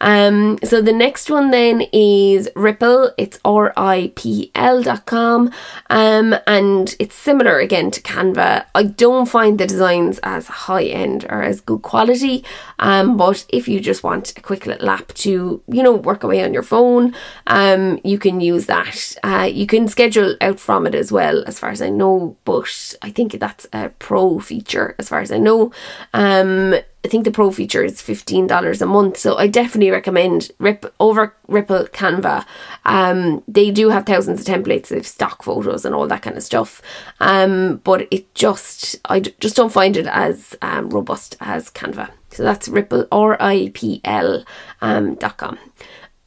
Um, 0.00 0.58
so 0.64 0.82
the 0.82 0.92
next 0.92 1.30
one 1.30 1.52
then 1.52 1.82
is 1.92 2.48
Ripl. 2.56 3.12
It's 3.18 3.38
R-I-P-L.com. 3.44 3.82
Um, 5.90 6.34
and 6.48 6.96
it's 6.98 7.14
similar 7.14 7.60
again 7.60 7.92
to 7.92 8.02
Canva. 8.02 8.66
I 8.74 8.82
don't 8.82 9.26
find 9.26 9.56
the 9.60 9.68
designs 9.68 10.18
as 10.24 10.48
high 10.48 10.86
end 10.86 11.24
or 11.30 11.44
as 11.44 11.60
good 11.60 11.82
quality. 11.82 12.44
Um, 12.80 13.16
but 13.16 13.46
if 13.48 13.68
you 13.68 13.78
just 13.78 14.02
want 14.02 14.36
a 14.36 14.40
quick 14.40 14.66
little 14.66 14.90
app 14.90 15.14
to, 15.14 15.62
you 15.68 15.82
know, 15.84 15.92
work 15.92 16.24
away 16.24 16.42
on 16.42 16.52
your 16.52 16.64
phone, 16.64 17.14
um, 17.46 18.00
you 18.02 18.18
can 18.18 18.40
use 18.40 18.66
that. 18.66 19.16
Uh, 19.22 19.48
you 19.50 19.68
can 19.68 19.86
schedule 19.86 20.34
out 20.40 20.58
from 20.58 20.84
it 20.84 20.96
as 20.96 21.12
well, 21.12 21.44
as 21.46 21.60
far 21.60 21.70
as 21.70 21.80
I 21.80 21.90
know 21.90 22.07
but 22.44 22.96
I 23.02 23.10
think 23.10 23.32
that's 23.32 23.66
a 23.72 23.90
pro 23.98 24.40
feature 24.40 24.94
as 24.98 25.08
far 25.08 25.20
as 25.20 25.32
I 25.32 25.38
know. 25.38 25.72
Um, 26.12 26.74
I 27.04 27.08
think 27.08 27.24
the 27.24 27.30
pro 27.30 27.50
feature 27.50 27.84
is 27.84 28.02
fifteen 28.02 28.46
dollars 28.46 28.82
a 28.82 28.86
month, 28.86 29.16
so 29.16 29.36
I 29.36 29.46
definitely 29.46 29.90
recommend 29.90 30.50
Rip 30.58 30.92
over 30.98 31.34
Ripl 31.48 31.88
Canva. 31.90 32.44
Um, 32.84 33.42
they 33.46 33.70
do 33.70 33.88
have 33.90 34.04
thousands 34.04 34.40
of 34.40 34.46
templates, 34.46 34.88
they've 34.88 35.06
stock 35.06 35.42
photos 35.42 35.84
and 35.84 35.94
all 35.94 36.08
that 36.08 36.22
kind 36.22 36.36
of 36.36 36.42
stuff. 36.42 36.82
Um, 37.20 37.80
but 37.84 38.08
it 38.10 38.34
just 38.34 38.96
I 39.04 39.20
just 39.20 39.56
don't 39.56 39.72
find 39.72 39.96
it 39.96 40.06
as 40.06 40.56
um, 40.60 40.90
robust 40.90 41.36
as 41.40 41.70
Canva. 41.70 42.10
So 42.30 42.42
that's 42.42 42.68
Ripl, 42.68 43.06
R 43.10 43.36
I 43.40 43.70
P 43.74 44.00
L 44.04 44.44
um, 44.82 45.14
dot 45.14 45.36
com. 45.36 45.58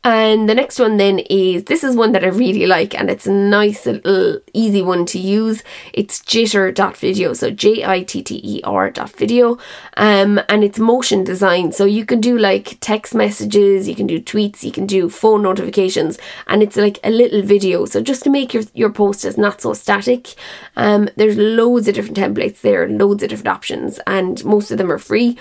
And 0.03 0.49
the 0.49 0.55
next 0.55 0.79
one 0.79 0.97
then 0.97 1.19
is 1.19 1.65
this 1.65 1.83
is 1.83 1.95
one 1.95 2.11
that 2.13 2.23
I 2.23 2.29
really 2.29 2.65
like 2.65 2.95
and 2.95 3.07
it's 3.07 3.27
a 3.27 3.31
nice 3.31 3.85
little 3.85 4.39
easy 4.51 4.81
one 4.81 5.05
to 5.07 5.19
use. 5.19 5.63
It's 5.93 6.21
jitter.video, 6.21 7.33
so 7.33 7.51
J 7.51 7.85
I 7.85 8.01
T 8.01 8.23
T 8.23 8.41
E 8.43 8.61
R 8.63 8.89
dot 8.89 9.11
video. 9.11 9.59
Um, 9.97 10.41
and 10.49 10.63
it's 10.63 10.79
motion 10.79 11.23
design. 11.23 11.71
So 11.71 11.85
you 11.85 12.03
can 12.03 12.19
do 12.19 12.39
like 12.39 12.77
text 12.79 13.13
messages, 13.13 13.87
you 13.87 13.93
can 13.93 14.07
do 14.07 14.19
tweets, 14.19 14.63
you 14.63 14.71
can 14.71 14.87
do 14.87 15.07
phone 15.07 15.43
notifications, 15.43 16.17
and 16.47 16.63
it's 16.63 16.77
like 16.77 16.97
a 17.03 17.11
little 17.11 17.43
video. 17.43 17.85
So 17.85 18.01
just 18.01 18.23
to 18.23 18.31
make 18.31 18.55
your, 18.55 18.63
your 18.73 18.91
post 18.91 19.23
as 19.23 19.37
not 19.37 19.61
so 19.61 19.73
static. 19.73 20.33
Um, 20.75 21.09
there's 21.15 21.37
loads 21.37 21.87
of 21.87 21.93
different 21.93 22.17
templates 22.17 22.61
there, 22.61 22.89
loads 22.89 23.21
of 23.21 23.29
different 23.29 23.49
options, 23.49 23.99
and 24.07 24.43
most 24.43 24.71
of 24.71 24.79
them 24.79 24.91
are 24.91 24.97
free. 24.97 25.37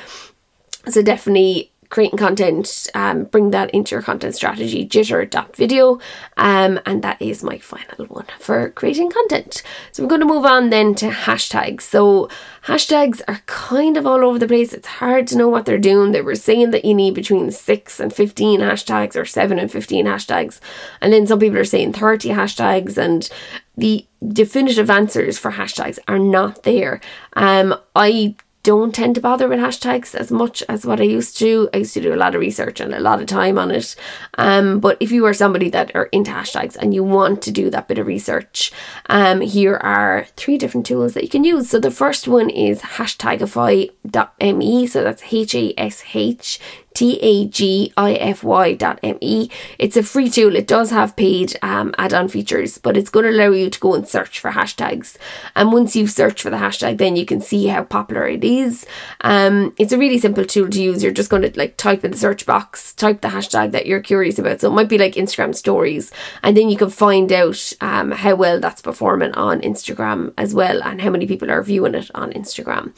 So 0.88 1.00
definitely 1.02 1.70
creating 1.90 2.18
content, 2.18 2.88
um, 2.94 3.24
bring 3.24 3.50
that 3.50 3.68
into 3.70 3.94
your 3.94 4.02
content 4.02 4.34
strategy, 4.34 4.86
jitter.video. 4.86 5.98
Um, 6.36 6.80
and 6.86 7.02
that 7.02 7.20
is 7.20 7.42
my 7.42 7.58
final 7.58 8.06
one 8.06 8.26
for 8.38 8.70
creating 8.70 9.10
content. 9.10 9.62
So 9.92 10.02
we're 10.02 10.08
going 10.08 10.20
to 10.20 10.26
move 10.26 10.44
on 10.44 10.70
then 10.70 10.94
to 10.96 11.10
hashtags. 11.10 11.82
So 11.82 12.28
hashtags 12.64 13.20
are 13.26 13.42
kind 13.46 13.96
of 13.96 14.06
all 14.06 14.24
over 14.24 14.38
the 14.38 14.46
place. 14.46 14.72
It's 14.72 14.86
hard 14.86 15.26
to 15.28 15.36
know 15.36 15.48
what 15.48 15.66
they're 15.66 15.78
doing. 15.78 16.12
They 16.12 16.22
were 16.22 16.36
saying 16.36 16.70
that 16.70 16.84
you 16.84 16.94
need 16.94 17.14
between 17.14 17.50
six 17.50 17.98
and 17.98 18.12
15 18.12 18.60
hashtags 18.60 19.16
or 19.16 19.24
seven 19.24 19.58
and 19.58 19.70
15 19.70 20.06
hashtags. 20.06 20.60
And 21.00 21.12
then 21.12 21.26
some 21.26 21.40
people 21.40 21.58
are 21.58 21.64
saying 21.64 21.94
30 21.94 22.28
hashtags 22.30 22.96
and 22.96 23.28
the 23.76 24.06
definitive 24.28 24.90
answers 24.90 25.38
for 25.38 25.52
hashtags 25.52 25.98
are 26.06 26.18
not 26.18 26.62
there. 26.62 27.00
Um, 27.34 27.74
I 27.96 28.36
don't 28.62 28.94
tend 28.94 29.14
to 29.14 29.20
bother 29.20 29.48
with 29.48 29.58
hashtags 29.58 30.14
as 30.14 30.30
much 30.30 30.62
as 30.68 30.84
what 30.84 31.00
I 31.00 31.04
used 31.04 31.36
to. 31.38 31.40
Do. 31.40 31.70
I 31.72 31.78
used 31.78 31.94
to 31.94 32.00
do 32.00 32.12
a 32.12 32.16
lot 32.16 32.34
of 32.34 32.40
research 32.40 32.80
and 32.80 32.94
a 32.94 33.00
lot 33.00 33.20
of 33.20 33.26
time 33.26 33.58
on 33.58 33.70
it. 33.70 33.96
Um, 34.36 34.78
but 34.78 34.98
if 35.00 35.10
you 35.10 35.24
are 35.24 35.32
somebody 35.32 35.70
that 35.70 35.90
are 35.94 36.10
into 36.12 36.30
hashtags 36.30 36.76
and 36.76 36.92
you 36.92 37.02
want 37.02 37.40
to 37.42 37.50
do 37.50 37.70
that 37.70 37.88
bit 37.88 37.98
of 37.98 38.06
research, 38.06 38.70
um, 39.06 39.40
here 39.40 39.76
are 39.76 40.26
three 40.36 40.58
different 40.58 40.86
tools 40.86 41.14
that 41.14 41.22
you 41.22 41.30
can 41.30 41.44
use. 41.44 41.70
So 41.70 41.80
the 41.80 41.90
first 41.90 42.28
one 42.28 42.50
is 42.50 42.82
hashtagify.me. 42.82 44.86
So 44.86 45.02
that's 45.02 45.32
H 45.32 45.54
A 45.54 45.74
S 45.78 46.04
H 46.12 46.60
T-A-G-I-F-Y 46.94 48.74
dot 48.74 48.98
M-E. 49.02 49.50
It's 49.78 49.96
a 49.96 50.02
free 50.02 50.28
tool. 50.28 50.56
It 50.56 50.66
does 50.66 50.90
have 50.90 51.16
paid 51.16 51.56
um, 51.62 51.94
add-on 51.98 52.28
features, 52.28 52.78
but 52.78 52.96
it's 52.96 53.10
going 53.10 53.24
to 53.26 53.30
allow 53.30 53.50
you 53.50 53.70
to 53.70 53.80
go 53.80 53.94
and 53.94 54.06
search 54.06 54.38
for 54.40 54.50
hashtags. 54.50 55.16
And 55.54 55.72
once 55.72 55.94
you 55.94 56.06
search 56.06 56.42
for 56.42 56.50
the 56.50 56.56
hashtag, 56.56 56.98
then 56.98 57.16
you 57.16 57.24
can 57.24 57.40
see 57.40 57.66
how 57.66 57.84
popular 57.84 58.26
it 58.26 58.44
is. 58.44 58.86
Um, 59.22 59.74
it's 59.78 59.92
a 59.92 59.98
really 59.98 60.18
simple 60.18 60.44
tool 60.44 60.68
to 60.68 60.82
use. 60.82 61.02
You're 61.02 61.12
just 61.12 61.30
going 61.30 61.42
to 61.42 61.58
like 61.58 61.76
type 61.76 62.04
in 62.04 62.10
the 62.10 62.16
search 62.16 62.46
box, 62.46 62.92
type 62.92 63.20
the 63.20 63.28
hashtag 63.28 63.72
that 63.72 63.86
you're 63.86 64.00
curious 64.00 64.38
about. 64.38 64.60
So 64.60 64.68
it 64.70 64.74
might 64.74 64.88
be 64.88 64.98
like 64.98 65.14
Instagram 65.14 65.54
stories, 65.54 66.10
and 66.42 66.56
then 66.56 66.68
you 66.68 66.76
can 66.76 66.90
find 66.90 67.32
out 67.32 67.72
um, 67.80 68.10
how 68.10 68.34
well 68.34 68.60
that's 68.60 68.82
performing 68.82 69.32
on 69.32 69.60
Instagram 69.60 70.32
as 70.36 70.54
well, 70.54 70.82
and 70.82 71.00
how 71.00 71.10
many 71.10 71.26
people 71.26 71.50
are 71.50 71.62
viewing 71.62 71.94
it 71.94 72.10
on 72.14 72.32
Instagram. 72.32 72.92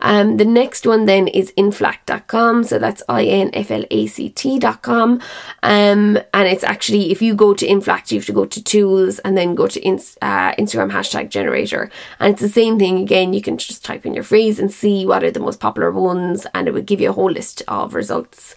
Um, 0.00 0.36
the 0.36 0.44
next 0.44 0.86
one 0.86 1.06
then 1.06 1.28
is 1.28 1.52
inflact.com. 1.56 2.64
So 2.64 2.78
that's 2.78 3.02
I 3.08 3.22
inflact.com. 3.38 5.20
Um, 5.62 6.18
and 6.34 6.48
it's 6.48 6.64
actually, 6.64 7.10
if 7.10 7.22
you 7.22 7.34
go 7.34 7.54
to 7.54 7.66
Inflact, 7.66 8.12
you 8.12 8.18
have 8.18 8.26
to 8.26 8.32
go 8.32 8.46
to 8.46 8.62
tools 8.62 9.18
and 9.20 9.36
then 9.36 9.54
go 9.54 9.66
to 9.66 9.80
uh, 9.80 10.54
Instagram 10.54 10.90
hashtag 10.90 11.30
generator. 11.30 11.90
And 12.20 12.32
it's 12.32 12.42
the 12.42 12.48
same 12.48 12.78
thing 12.78 12.98
again. 12.98 13.32
You 13.32 13.42
can 13.42 13.58
just 13.58 13.84
type 13.84 14.04
in 14.04 14.14
your 14.14 14.24
phrase 14.24 14.58
and 14.58 14.72
see 14.72 15.06
what 15.06 15.24
are 15.24 15.30
the 15.30 15.40
most 15.40 15.60
popular 15.60 15.90
ones, 15.90 16.46
and 16.54 16.68
it 16.68 16.74
would 16.74 16.86
give 16.86 17.00
you 17.00 17.10
a 17.10 17.12
whole 17.12 17.30
list 17.30 17.62
of 17.68 17.94
results. 17.94 18.54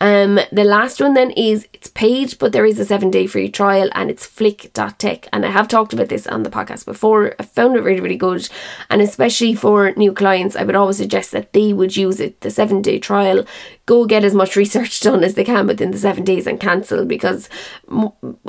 Um, 0.00 0.38
the 0.52 0.64
last 0.64 1.00
one 1.00 1.14
then 1.14 1.30
is 1.30 1.68
it's 1.72 1.88
paid, 1.88 2.36
but 2.38 2.52
there 2.52 2.66
is 2.66 2.78
a 2.78 2.84
seven 2.84 3.10
day 3.10 3.26
free 3.26 3.48
trial 3.48 3.88
and 3.92 4.10
it's 4.10 4.26
flick.tech. 4.26 5.28
And 5.32 5.46
I 5.46 5.50
have 5.50 5.68
talked 5.68 5.92
about 5.92 6.08
this 6.08 6.26
on 6.26 6.42
the 6.42 6.50
podcast 6.50 6.84
before. 6.84 7.34
I 7.38 7.44
found 7.44 7.76
it 7.76 7.82
really, 7.82 8.00
really 8.00 8.16
good. 8.16 8.48
And 8.90 9.00
especially 9.00 9.54
for 9.54 9.92
new 9.92 10.12
clients, 10.12 10.56
I 10.56 10.64
would 10.64 10.74
always 10.74 10.96
suggest 10.96 11.30
that 11.32 11.52
they 11.52 11.72
would 11.72 11.96
use 11.96 12.20
it, 12.20 12.40
the 12.40 12.50
seven 12.50 12.82
day 12.82 12.98
trial, 12.98 13.44
go 13.86 14.06
get 14.06 14.24
as 14.24 14.34
much 14.34 14.56
research 14.56 15.00
done 15.06 15.22
as 15.22 15.34
they 15.34 15.44
can 15.44 15.66
within 15.66 15.90
the 15.90 15.98
seven 15.98 16.24
days 16.24 16.46
and 16.46 16.60
cancel 16.60 17.04
because 17.04 17.48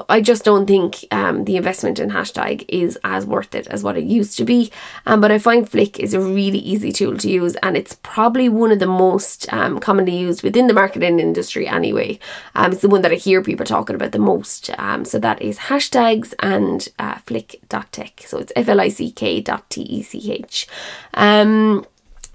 I 0.10 0.22
just 0.22 0.44
don't 0.46 0.66
think 0.66 1.06
um, 1.12 1.46
the 1.46 1.58
investment 1.58 2.00
in 2.00 2.12
hashtag 2.12 2.66
is 2.70 2.98
as 3.04 3.26
worth 3.26 3.54
it 3.54 3.68
as 3.68 3.84
what 3.84 3.98
it 3.98 4.06
used 4.06 4.38
to 4.38 4.46
be. 4.46 4.72
Um, 5.06 5.22
but 5.22 5.32
I 5.32 5.38
find 5.38 5.70
Flick 5.70 6.00
is 6.00 6.14
a 6.14 6.20
really 6.20 6.60
easy 6.60 6.92
tool 6.92 7.18
to 7.18 7.30
use 7.30 7.56
and 7.58 7.76
it's 7.76 7.98
probably 8.02 8.50
one 8.50 8.72
of 8.72 8.80
the 8.80 8.88
most 8.88 9.52
um, 9.52 9.80
commonly 9.80 10.18
used 10.18 10.44
within 10.44 10.68
the 10.68 10.74
marketing 10.74 11.20
industry 11.20 11.68
anyway. 11.68 12.20
Um, 12.56 12.72
it's 12.72 12.82
the 12.82 12.90
one 12.90 13.02
that 13.02 13.12
I 13.12 13.16
hear 13.16 13.42
people 13.42 13.66
talking 13.66 13.96
about 13.96 14.12
the 14.12 14.20
most. 14.20 14.70
Um, 14.80 15.06
so 15.06 15.20
that 15.20 15.42
is 15.42 15.58
hashtags 15.58 16.34
and 16.40 16.88
uh, 17.00 17.16
flick.tech. 17.26 18.24
So 18.26 18.40
it's 18.40 18.54
F 18.56 18.68
L 18.68 18.80
I 18.82 18.90
C 18.90 19.12
K 19.12 19.42
dot 19.42 19.70
T 19.70 19.82
E 19.82 20.02
C 20.02 20.32
H. 20.32 20.68
Um, 21.14 21.86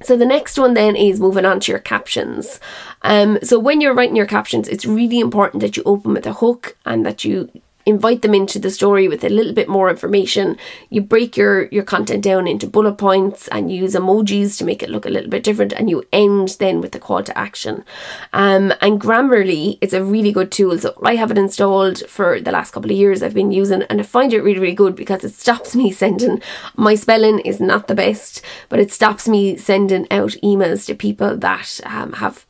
so 0.03 0.17
the 0.17 0.27
next 0.27 0.59
one 0.59 0.75
then 0.75 0.97
is 0.97 1.21
moving 1.21 1.45
on 1.45 1.61
to 1.61 1.73
your 1.73 1.79
captions. 1.79 2.61
Um, 3.03 3.39
so 3.43 3.59
when 3.59 3.81
you're 3.81 3.95
writing 3.95 4.17
your 4.17 4.27
captions, 4.27 4.69
it's 4.69 4.87
really 4.87 5.21
important 5.21 5.61
that 5.61 5.77
you 5.77 5.83
open 5.85 6.13
with 6.15 6.27
a 6.27 6.35
hook 6.35 6.77
and 6.85 7.05
that 7.05 7.25
you 7.25 7.51
invite 7.87 8.23
them 8.23 8.35
into 8.35 8.59
the 8.59 8.71
story 8.71 9.09
with 9.09 9.25
a 9.25 9.29
little 9.29 9.53
bit 9.53 9.69
more 9.69 9.91
information. 9.91 10.57
You 10.91 11.01
break 11.01 11.37
your, 11.37 11.67
your 11.67 11.83
content 11.83 12.23
down 12.23 12.47
into 12.47 12.67
bullet 12.67 12.99
points 12.99 13.49
and 13.49 13.73
use 13.73 13.95
emojis 13.95 14.59
to 14.59 14.65
make 14.65 14.83
it 14.83 14.91
look 14.91 15.07
a 15.07 15.11
little 15.11 15.31
bit 15.31 15.45
different, 15.45 15.73
and 15.73 15.89
you 15.89 16.05
end 16.13 16.57
then 16.59 16.81
with 16.81 16.93
the 16.93 16.99
call 16.99 17.23
to 17.23 17.37
action. 17.37 17.85
Um, 18.33 18.73
and 18.81 19.01
Grammarly 19.01 19.79
is 19.81 19.93
a 19.93 20.05
really 20.05 20.33
good 20.33 20.53
tool. 20.53 20.79
So 20.79 20.95
I 21.05 21.17
have 21.17 21.31
it 21.31 21.39
installed 21.39 22.07
for 22.09 22.41
the 22.41 22.53
last 22.53 22.73
couple 22.73 22.91
of 22.91 22.97
years. 22.97 23.23
I've 23.23 23.35
been 23.35 23.53
using, 23.53 23.83
and 23.85 24.01
I 24.01 24.05
find 24.05 24.33
it 24.33 24.43
really, 24.43 24.61
really 24.61 24.75
good 24.75 24.97
because 24.97 25.25
it 25.25 25.33
stops 25.33 25.75
me 25.81 25.93
sending. 25.93 26.43
My 26.77 26.95
spelling 26.95 27.41
is 27.41 27.61
not 27.61 27.89
the 27.89 27.95
best, 27.95 28.43
but 28.69 28.81
it 28.81 28.93
stops 28.93 29.29
me 29.29 29.57
sending 29.57 30.07
out 30.11 30.37
emails 30.43 30.87
to 30.87 30.95
people 30.95 31.37
that 31.37 31.81
um, 31.85 32.15
have 32.15 32.47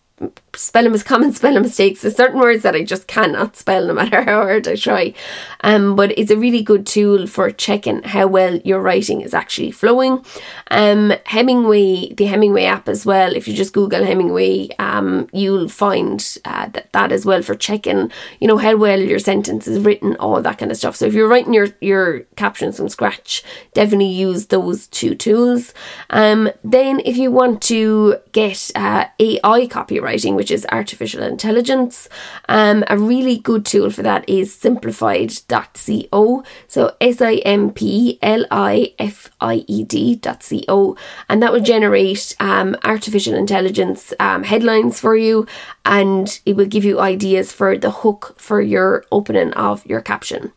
spelling 0.54 0.92
mis 0.92 1.02
common 1.02 1.32
spelling 1.32 1.62
mistakes. 1.62 2.02
There's 2.02 2.16
certain 2.16 2.40
words 2.40 2.62
that 2.62 2.74
I 2.74 2.84
just 2.84 3.06
cannot 3.06 3.56
spell 3.56 3.86
no 3.86 3.94
matter 3.94 4.22
how 4.24 4.42
hard 4.42 4.68
I 4.68 4.76
try. 4.76 5.14
Um, 5.62 5.96
but 5.96 6.16
it's 6.18 6.30
a 6.30 6.36
really 6.36 6.62
good 6.62 6.86
tool 6.86 7.26
for 7.26 7.50
checking 7.50 8.02
how 8.02 8.26
well 8.26 8.56
your 8.58 8.80
writing 8.80 9.20
is 9.20 9.34
actually 9.34 9.70
flowing. 9.70 10.24
Um, 10.70 11.12
Hemingway, 11.26 12.14
the 12.14 12.26
Hemingway 12.26 12.64
app 12.64 12.88
as 12.88 13.06
well. 13.06 13.34
If 13.34 13.46
you 13.46 13.54
just 13.54 13.72
Google 13.72 14.04
Hemingway, 14.04 14.68
um, 14.78 15.28
you'll 15.32 15.68
find 15.68 16.38
uh, 16.44 16.68
that 16.68 16.92
that 16.92 17.12
as 17.12 17.24
well 17.24 17.42
for 17.42 17.54
checking, 17.54 18.10
you 18.40 18.48
know, 18.48 18.58
how 18.58 18.76
well 18.76 19.00
your 19.00 19.18
sentence 19.18 19.66
is 19.66 19.84
written, 19.84 20.16
all 20.16 20.40
that 20.40 20.58
kind 20.58 20.70
of 20.70 20.76
stuff. 20.76 20.96
So 20.96 21.06
if 21.06 21.14
you're 21.14 21.28
writing 21.28 21.54
your 21.54 21.68
your 21.80 22.20
captions 22.36 22.76
from 22.76 22.88
scratch, 22.88 23.42
definitely 23.74 24.06
use 24.06 24.46
those 24.46 24.86
two 24.88 25.14
tools. 25.14 25.74
Um, 26.10 26.50
then 26.64 27.00
if 27.04 27.16
you 27.16 27.30
want 27.30 27.62
to 27.62 28.16
get 28.32 28.70
uh, 28.74 29.06
AI 29.18 29.66
copywriting 29.66 30.34
which 30.40 30.50
is 30.50 30.64
artificial 30.72 31.22
intelligence. 31.22 32.09
Um, 32.48 32.83
a 32.88 32.96
really 32.96 33.37
good 33.37 33.66
tool 33.66 33.90
for 33.90 34.00
that 34.03 34.26
is 34.26 34.55
simplified.co. 34.55 36.44
So 36.66 36.96
S 36.98 37.20
I 37.20 37.35
M 37.44 37.70
P 37.72 38.18
L 38.22 38.46
I 38.50 38.94
F 38.98 39.31
I 39.38 39.66
E 39.68 39.85
D.co. 39.85 40.96
And 41.29 41.42
that 41.42 41.53
will 41.53 41.61
generate 41.61 42.35
um, 42.40 42.74
artificial 42.85 43.35
intelligence 43.35 44.14
um, 44.18 44.44
headlines 44.44 44.98
for 44.98 45.14
you 45.14 45.46
and 45.84 46.40
it 46.44 46.56
will 46.56 46.66
give 46.66 46.84
you 46.84 47.00
ideas 47.00 47.52
for 47.52 47.76
the 47.76 47.90
hook 47.90 48.34
for 48.38 48.60
your 48.60 49.04
opening 49.10 49.52
of 49.54 49.84
your 49.86 50.00
caption. 50.00 50.52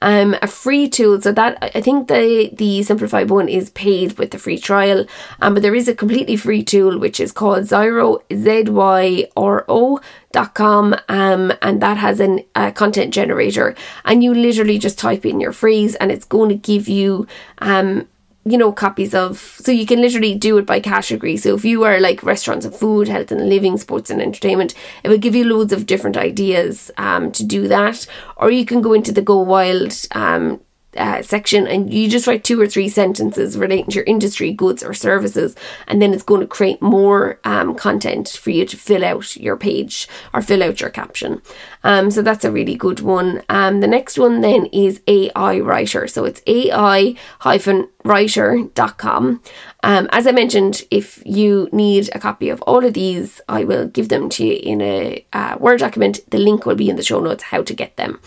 Um, 0.00 0.36
a 0.40 0.46
free 0.46 0.88
tool, 0.88 1.20
so 1.20 1.32
that 1.32 1.58
I 1.74 1.80
think 1.80 2.08
the 2.08 2.50
the 2.52 2.82
simplified 2.82 3.30
one 3.30 3.48
is 3.48 3.70
paid 3.70 4.18
with 4.18 4.30
the 4.30 4.38
free 4.38 4.58
trial, 4.58 5.06
um, 5.40 5.54
but 5.54 5.62
there 5.62 5.74
is 5.74 5.88
a 5.88 5.94
completely 5.94 6.36
free 6.36 6.62
tool 6.62 6.98
which 6.98 7.20
is 7.20 7.32
called 7.32 7.64
Zyro 7.64 8.22
Z 8.32 8.70
Y 8.70 9.26
R 9.36 9.64
O 9.68 10.00
dot 10.32 10.54
com 10.54 10.94
um, 11.08 11.52
and 11.62 11.80
that 11.80 11.96
has 11.96 12.20
an, 12.20 12.44
a 12.54 12.70
content 12.70 13.14
generator 13.14 13.74
and 14.04 14.22
you 14.22 14.34
literally 14.34 14.78
just 14.78 14.98
type 14.98 15.24
in 15.24 15.40
your 15.40 15.52
phrase 15.52 15.94
and 15.96 16.12
it's 16.12 16.26
going 16.26 16.50
to 16.50 16.54
give 16.54 16.86
you 16.86 17.26
um, 17.58 18.06
you 18.50 18.58
know, 18.58 18.72
copies 18.72 19.14
of, 19.14 19.38
so 19.38 19.72
you 19.72 19.86
can 19.86 20.00
literally 20.00 20.34
do 20.34 20.58
it 20.58 20.66
by 20.66 20.80
category. 20.80 21.36
So 21.36 21.54
if 21.54 21.64
you 21.64 21.84
are 21.84 22.00
like 22.00 22.22
restaurants 22.22 22.64
and 22.64 22.74
food, 22.74 23.08
health 23.08 23.30
and 23.30 23.48
living, 23.48 23.76
sports 23.78 24.10
and 24.10 24.20
entertainment, 24.20 24.74
it 25.04 25.08
will 25.08 25.18
give 25.18 25.34
you 25.34 25.44
loads 25.44 25.72
of 25.72 25.86
different 25.86 26.16
ideas 26.16 26.90
um, 26.96 27.32
to 27.32 27.44
do 27.44 27.68
that. 27.68 28.06
Or 28.36 28.50
you 28.50 28.64
can 28.64 28.80
go 28.80 28.92
into 28.92 29.12
the 29.12 29.22
Go 29.22 29.38
Wild 29.40 29.94
um, 30.12 30.60
uh, 30.96 31.22
section 31.22 31.66
and 31.66 31.92
you 31.92 32.08
just 32.08 32.26
write 32.26 32.44
two 32.44 32.60
or 32.60 32.66
three 32.66 32.88
sentences 32.88 33.56
relating 33.56 33.86
to 33.86 33.94
your 33.96 34.04
industry, 34.04 34.52
goods, 34.52 34.82
or 34.82 34.94
services, 34.94 35.54
and 35.86 36.00
then 36.00 36.12
it's 36.12 36.22
going 36.22 36.40
to 36.40 36.46
create 36.46 36.80
more 36.82 37.38
um, 37.44 37.74
content 37.74 38.28
for 38.28 38.50
you 38.50 38.64
to 38.64 38.76
fill 38.76 39.04
out 39.04 39.36
your 39.36 39.56
page 39.56 40.08
or 40.32 40.42
fill 40.42 40.62
out 40.62 40.80
your 40.80 40.90
caption. 40.90 41.42
Um, 41.84 42.10
so 42.10 42.22
that's 42.22 42.44
a 42.44 42.50
really 42.50 42.74
good 42.74 43.00
one. 43.00 43.42
Um, 43.48 43.80
the 43.80 43.86
next 43.86 44.18
one 44.18 44.40
then 44.40 44.66
is 44.66 45.00
AI 45.06 45.60
Writer. 45.60 46.06
So 46.06 46.24
it's 46.24 46.42
AI 46.46 47.14
hyphen 47.40 47.88
writer.com. 48.04 49.42
Um, 49.84 50.08
as 50.10 50.26
I 50.26 50.32
mentioned, 50.32 50.82
if 50.90 51.22
you 51.24 51.68
need 51.72 52.08
a 52.14 52.18
copy 52.18 52.48
of 52.48 52.60
all 52.62 52.84
of 52.84 52.94
these, 52.94 53.40
I 53.48 53.64
will 53.64 53.86
give 53.86 54.08
them 54.08 54.28
to 54.30 54.44
you 54.44 54.54
in 54.54 54.80
a 54.80 55.24
uh, 55.32 55.56
Word 55.60 55.80
document. 55.80 56.20
The 56.30 56.38
link 56.38 56.66
will 56.66 56.74
be 56.74 56.88
in 56.88 56.96
the 56.96 57.02
show 57.02 57.20
notes 57.20 57.44
how 57.44 57.62
to 57.62 57.74
get 57.74 57.96
them. 57.96 58.20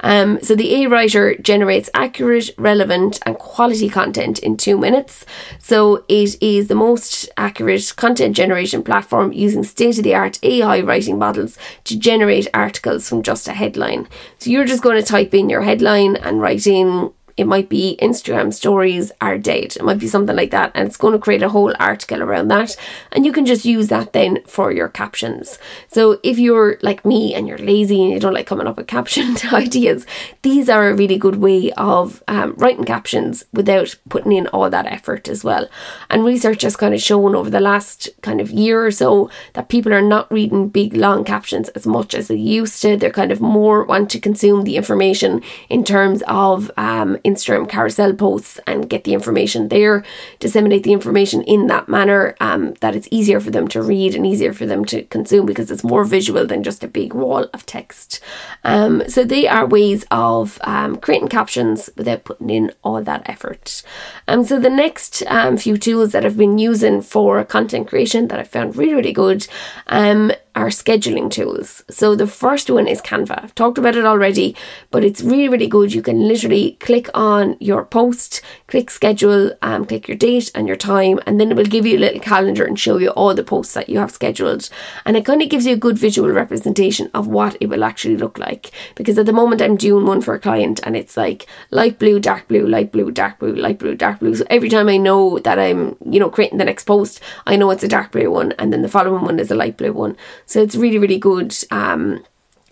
Um, 0.00 0.40
so 0.42 0.54
the 0.54 0.82
A 0.82 0.86
Writer 0.88 1.34
generates 1.36 1.88
accurate, 1.94 2.50
relevant, 2.58 3.20
and 3.24 3.38
quality 3.38 3.88
content 3.88 4.38
in 4.40 4.56
two 4.56 4.76
minutes. 4.76 5.24
So 5.58 6.04
it 6.08 6.36
is 6.42 6.68
the 6.68 6.74
most 6.74 7.28
accurate 7.36 7.94
content 7.96 8.36
generation 8.36 8.82
platform 8.82 9.32
using 9.32 9.64
state 9.64 9.98
of 9.98 10.04
the 10.04 10.14
art 10.14 10.38
AI 10.42 10.80
writing 10.80 11.18
models 11.18 11.56
to 11.84 11.98
generate 11.98 12.48
articles 12.52 13.07
from 13.08 13.22
just 13.22 13.48
a 13.48 13.52
headline. 13.52 14.08
So 14.38 14.50
you're 14.50 14.64
just 14.64 14.82
going 14.82 15.00
to 15.00 15.06
type 15.06 15.34
in 15.34 15.48
your 15.48 15.62
headline 15.62 16.16
and 16.16 16.40
write 16.40 16.66
in 16.66 17.12
it 17.38 17.46
might 17.46 17.68
be 17.68 17.96
Instagram 18.02 18.52
stories 18.52 19.12
are 19.20 19.38
dead. 19.38 19.76
It 19.76 19.84
might 19.84 20.00
be 20.00 20.08
something 20.08 20.34
like 20.34 20.50
that. 20.50 20.72
And 20.74 20.88
it's 20.88 20.96
going 20.96 21.12
to 21.12 21.18
create 21.18 21.42
a 21.42 21.48
whole 21.48 21.72
article 21.78 22.22
around 22.22 22.48
that. 22.48 22.76
And 23.12 23.24
you 23.24 23.32
can 23.32 23.46
just 23.46 23.64
use 23.64 23.88
that 23.88 24.12
then 24.12 24.42
for 24.44 24.72
your 24.72 24.88
captions. 24.88 25.58
So 25.86 26.18
if 26.24 26.38
you're 26.38 26.78
like 26.82 27.04
me 27.04 27.34
and 27.34 27.46
you're 27.46 27.58
lazy 27.58 28.02
and 28.02 28.12
you 28.12 28.18
don't 28.18 28.34
like 28.34 28.48
coming 28.48 28.66
up 28.66 28.76
with 28.76 28.86
caption 28.98 29.36
ideas, 29.52 30.04
these 30.42 30.68
are 30.68 30.90
a 30.90 30.94
really 30.94 31.16
good 31.16 31.36
way 31.36 31.70
of 31.72 32.22
um, 32.26 32.54
writing 32.56 32.84
captions 32.84 33.44
without 33.52 33.94
putting 34.08 34.32
in 34.32 34.48
all 34.48 34.68
that 34.68 34.86
effort 34.86 35.28
as 35.28 35.44
well. 35.44 35.68
And 36.10 36.24
research 36.24 36.62
has 36.62 36.76
kind 36.76 36.92
of 36.92 37.00
shown 37.00 37.36
over 37.36 37.50
the 37.50 37.60
last 37.60 38.08
kind 38.22 38.40
of 38.40 38.50
year 38.50 38.84
or 38.84 38.90
so 38.90 39.30
that 39.54 39.68
people 39.68 39.94
are 39.94 40.02
not 40.02 40.30
reading 40.32 40.68
big 40.68 40.94
long 40.94 41.22
captions 41.22 41.68
as 41.70 41.86
much 41.86 42.14
as 42.14 42.26
they 42.26 42.34
used 42.34 42.82
to. 42.82 42.96
They're 42.96 43.10
kind 43.10 43.30
of 43.30 43.40
more 43.40 43.84
want 43.84 44.10
to 44.10 44.20
consume 44.20 44.64
the 44.64 44.76
information 44.76 45.40
in 45.68 45.84
terms 45.84 46.22
of 46.26 46.70
um, 46.76 47.16
Instagram 47.28 47.68
carousel 47.68 48.14
posts 48.14 48.58
and 48.66 48.88
get 48.88 49.04
the 49.04 49.14
information 49.14 49.68
there, 49.68 50.04
disseminate 50.38 50.82
the 50.82 50.92
information 50.92 51.42
in 51.42 51.66
that 51.68 51.88
manner 51.88 52.34
um, 52.40 52.74
that 52.80 52.96
it's 52.96 53.08
easier 53.10 53.40
for 53.40 53.50
them 53.50 53.68
to 53.68 53.82
read 53.82 54.14
and 54.14 54.26
easier 54.26 54.52
for 54.52 54.66
them 54.66 54.84
to 54.86 55.02
consume 55.04 55.46
because 55.46 55.70
it's 55.70 55.84
more 55.84 56.04
visual 56.04 56.46
than 56.46 56.62
just 56.62 56.84
a 56.84 56.88
big 56.88 57.12
wall 57.12 57.46
of 57.52 57.66
text. 57.66 58.20
Um, 58.64 59.02
so 59.08 59.24
they 59.24 59.46
are 59.46 59.66
ways 59.66 60.04
of 60.10 60.58
um, 60.62 60.96
creating 60.96 61.28
captions 61.28 61.90
without 61.96 62.24
putting 62.24 62.50
in 62.50 62.72
all 62.82 63.02
that 63.02 63.22
effort. 63.26 63.82
Um, 64.26 64.44
so 64.44 64.58
the 64.58 64.70
next 64.70 65.22
um, 65.26 65.56
few 65.56 65.76
tools 65.76 66.12
that 66.12 66.24
I've 66.24 66.36
been 66.36 66.58
using 66.58 67.02
for 67.02 67.44
content 67.44 67.88
creation 67.88 68.28
that 68.28 68.38
I 68.38 68.44
found 68.44 68.76
really, 68.76 68.94
really 68.94 69.12
good 69.12 69.46
um, 69.86 70.32
are 70.58 70.70
scheduling 70.70 71.30
tools. 71.30 71.84
So 71.88 72.16
the 72.16 72.26
first 72.26 72.68
one 72.68 72.88
is 72.88 73.00
Canva. 73.00 73.44
I've 73.44 73.54
talked 73.54 73.78
about 73.78 73.94
it 73.94 74.04
already, 74.04 74.56
but 74.90 75.04
it's 75.04 75.22
really, 75.22 75.48
really 75.48 75.68
good. 75.68 75.94
You 75.94 76.02
can 76.02 76.26
literally 76.26 76.72
click 76.80 77.08
on 77.14 77.56
your 77.60 77.84
post, 77.84 78.42
click 78.66 78.90
schedule, 78.90 79.52
um, 79.62 79.84
click 79.84 80.08
your 80.08 80.16
date 80.16 80.50
and 80.56 80.66
your 80.66 80.76
time, 80.76 81.20
and 81.26 81.40
then 81.40 81.52
it 81.52 81.56
will 81.56 81.64
give 81.64 81.86
you 81.86 81.96
a 81.96 82.00
little 82.00 82.20
calendar 82.20 82.64
and 82.64 82.78
show 82.78 82.98
you 82.98 83.10
all 83.10 83.34
the 83.34 83.44
posts 83.44 83.74
that 83.74 83.88
you 83.88 84.00
have 84.00 84.10
scheduled. 84.10 84.68
And 85.04 85.16
it 85.16 85.24
kind 85.24 85.40
of 85.42 85.48
gives 85.48 85.64
you 85.64 85.74
a 85.74 85.84
good 85.86 85.96
visual 85.96 86.28
representation 86.28 87.08
of 87.14 87.28
what 87.28 87.56
it 87.60 87.68
will 87.68 87.84
actually 87.84 88.16
look 88.16 88.36
like. 88.36 88.72
Because 88.96 89.16
at 89.16 89.26
the 89.26 89.32
moment 89.32 89.62
I'm 89.62 89.76
doing 89.76 90.06
one 90.06 90.20
for 90.20 90.34
a 90.34 90.40
client 90.40 90.80
and 90.82 90.96
it's 90.96 91.16
like 91.16 91.46
light 91.70 92.00
blue, 92.00 92.18
dark 92.18 92.48
blue, 92.48 92.66
light 92.66 92.90
blue, 92.90 93.12
dark 93.12 93.38
blue, 93.38 93.54
light 93.54 93.78
blue, 93.78 93.94
dark 93.94 94.18
blue. 94.18 94.34
So 94.34 94.44
every 94.50 94.68
time 94.68 94.88
I 94.88 94.96
know 94.96 95.38
that 95.38 95.60
I'm, 95.60 95.96
you 96.04 96.18
know, 96.18 96.30
creating 96.30 96.58
the 96.58 96.64
next 96.64 96.84
post, 96.84 97.20
I 97.46 97.54
know 97.54 97.70
it's 97.70 97.84
a 97.84 97.88
dark 97.88 98.10
blue 98.10 98.32
one 98.32 98.52
and 98.58 98.72
then 98.72 98.82
the 98.82 98.88
following 98.88 99.22
one 99.22 99.38
is 99.38 99.52
a 99.52 99.54
light 99.54 99.76
blue 99.76 99.92
one. 99.92 100.16
So 100.48 100.60
it's 100.60 100.74
really, 100.74 100.98
really 100.98 101.18
good. 101.18 101.54
Um, 101.70 102.24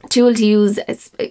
tool 0.09 0.33
to 0.33 0.47
use 0.47 0.79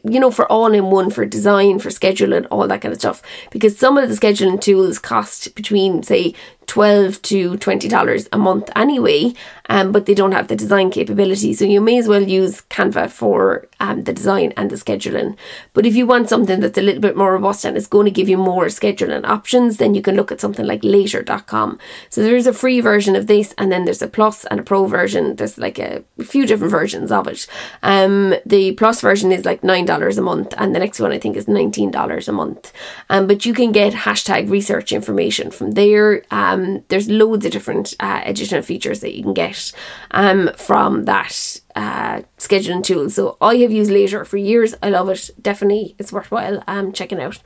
you 0.03 0.19
know 0.19 0.29
for 0.29 0.51
all 0.51 0.73
in 0.73 0.86
one 0.86 1.10
for 1.10 1.25
design 1.25 1.79
for 1.79 1.88
scheduling 1.89 2.45
all 2.51 2.67
that 2.67 2.81
kind 2.81 2.91
of 2.91 2.99
stuff 2.99 3.21
because 3.49 3.77
some 3.77 3.97
of 3.97 4.10
the 4.10 4.15
scheduling 4.15 4.60
tools 4.60 4.99
cost 4.99 5.55
between 5.55 6.03
say 6.03 6.34
12 6.67 7.21
to 7.23 7.58
$20 7.58 8.28
a 8.32 8.38
month 8.38 8.69
anyway, 8.75 9.34
um, 9.69 9.91
but 9.91 10.06
they 10.06 10.13
don't 10.13 10.32
have 10.32 10.47
the 10.47 10.56
design 10.56 10.91
capability. 10.91 11.54
So 11.54 11.65
you 11.65 11.82
may 11.82 11.97
as 11.97 12.08
well 12.08 12.23
use 12.23 12.62
Canva 12.69 13.10
for 13.10 13.67
um, 13.80 14.04
the 14.04 14.13
design 14.13 14.54
and 14.58 14.69
the 14.69 14.75
scheduling. 14.75 15.36
But 15.73 15.86
if 15.86 15.95
you 15.95 16.06
want 16.06 16.30
something 16.30 16.60
that's 16.60 16.78
a 16.78 16.82
little 16.82 17.01
bit 17.01 17.17
more 17.17 17.34
robust 17.34 17.65
and 17.65 17.78
it's 17.78 17.88
going 17.88 18.06
to 18.06 18.12
give 18.12 18.30
you 18.30 18.38
more 18.38 18.65
scheduling 18.65 19.25
options, 19.25 19.78
then 19.78 19.95
you 19.95 20.01
can 20.01 20.15
look 20.15 20.32
at 20.32 20.41
something 20.41 20.65
like 20.65 20.84
later.com. 20.84 21.80
So 22.10 22.21
there's 22.21 22.47
a 22.47 22.54
free 22.54 22.80
version 22.82 23.15
of 23.15 23.28
this, 23.28 23.54
and 23.58 23.71
then 23.71 23.86
there's 23.86 24.01
a 24.01 24.08
plus 24.08 24.45
and 24.45 24.60
a 24.60 24.63
pro 24.63 24.86
version. 24.86 25.36
There's 25.36 25.58
like 25.58 25.80
a, 25.80 26.04
few 26.23 26.45
different 26.47 26.71
versions 26.71 27.12
of 27.12 27.28
it. 27.28 27.45
Um, 27.84 28.36
the 28.45 28.71
plus 28.73 29.01
version 29.01 29.32
is 29.32 29.45
like 29.45 29.62
$9 29.62 30.17
a 30.17 30.21
month, 30.21 30.54
and 30.58 30.73
the 30.73 30.80
next 30.80 30.99
one 30.99 31.12
I 31.12 31.19
think 31.19 31.36
is 31.38 31.45
$19 31.45 32.28
a 32.28 32.32
month. 32.32 32.73
Um, 33.10 33.28
but 33.28 33.45
you 33.45 33.54
can 33.54 33.71
get 33.71 33.93
hashtag 33.93 34.49
research 34.49 34.91
information 34.91 35.51
from 35.51 35.71
there. 35.71 36.23
Um, 36.32 36.54
there's 36.87 37.09
loads 37.09 37.45
of 37.45 37.51
different 37.51 37.93
uh, 37.99 38.21
additional 38.25 38.61
features 38.61 38.99
that 39.01 39.15
you 39.15 39.23
can 39.23 39.33
get 39.33 39.71
um, 40.11 40.51
from 40.57 41.05
that 41.05 41.61
uh, 41.75 42.21
scheduling 42.37 42.83
tool. 42.83 43.09
So 43.09 43.37
I 43.41 43.55
have 43.57 43.71
used 43.71 43.91
Later 43.91 44.25
for 44.25 44.37
years. 44.37 44.75
I 44.81 44.89
love 44.89 45.09
it. 45.09 45.29
Definitely, 45.41 45.95
it's 45.99 46.11
worthwhile 46.11 46.63
um, 46.67 46.91
checking 46.91 47.21
out. 47.21 47.39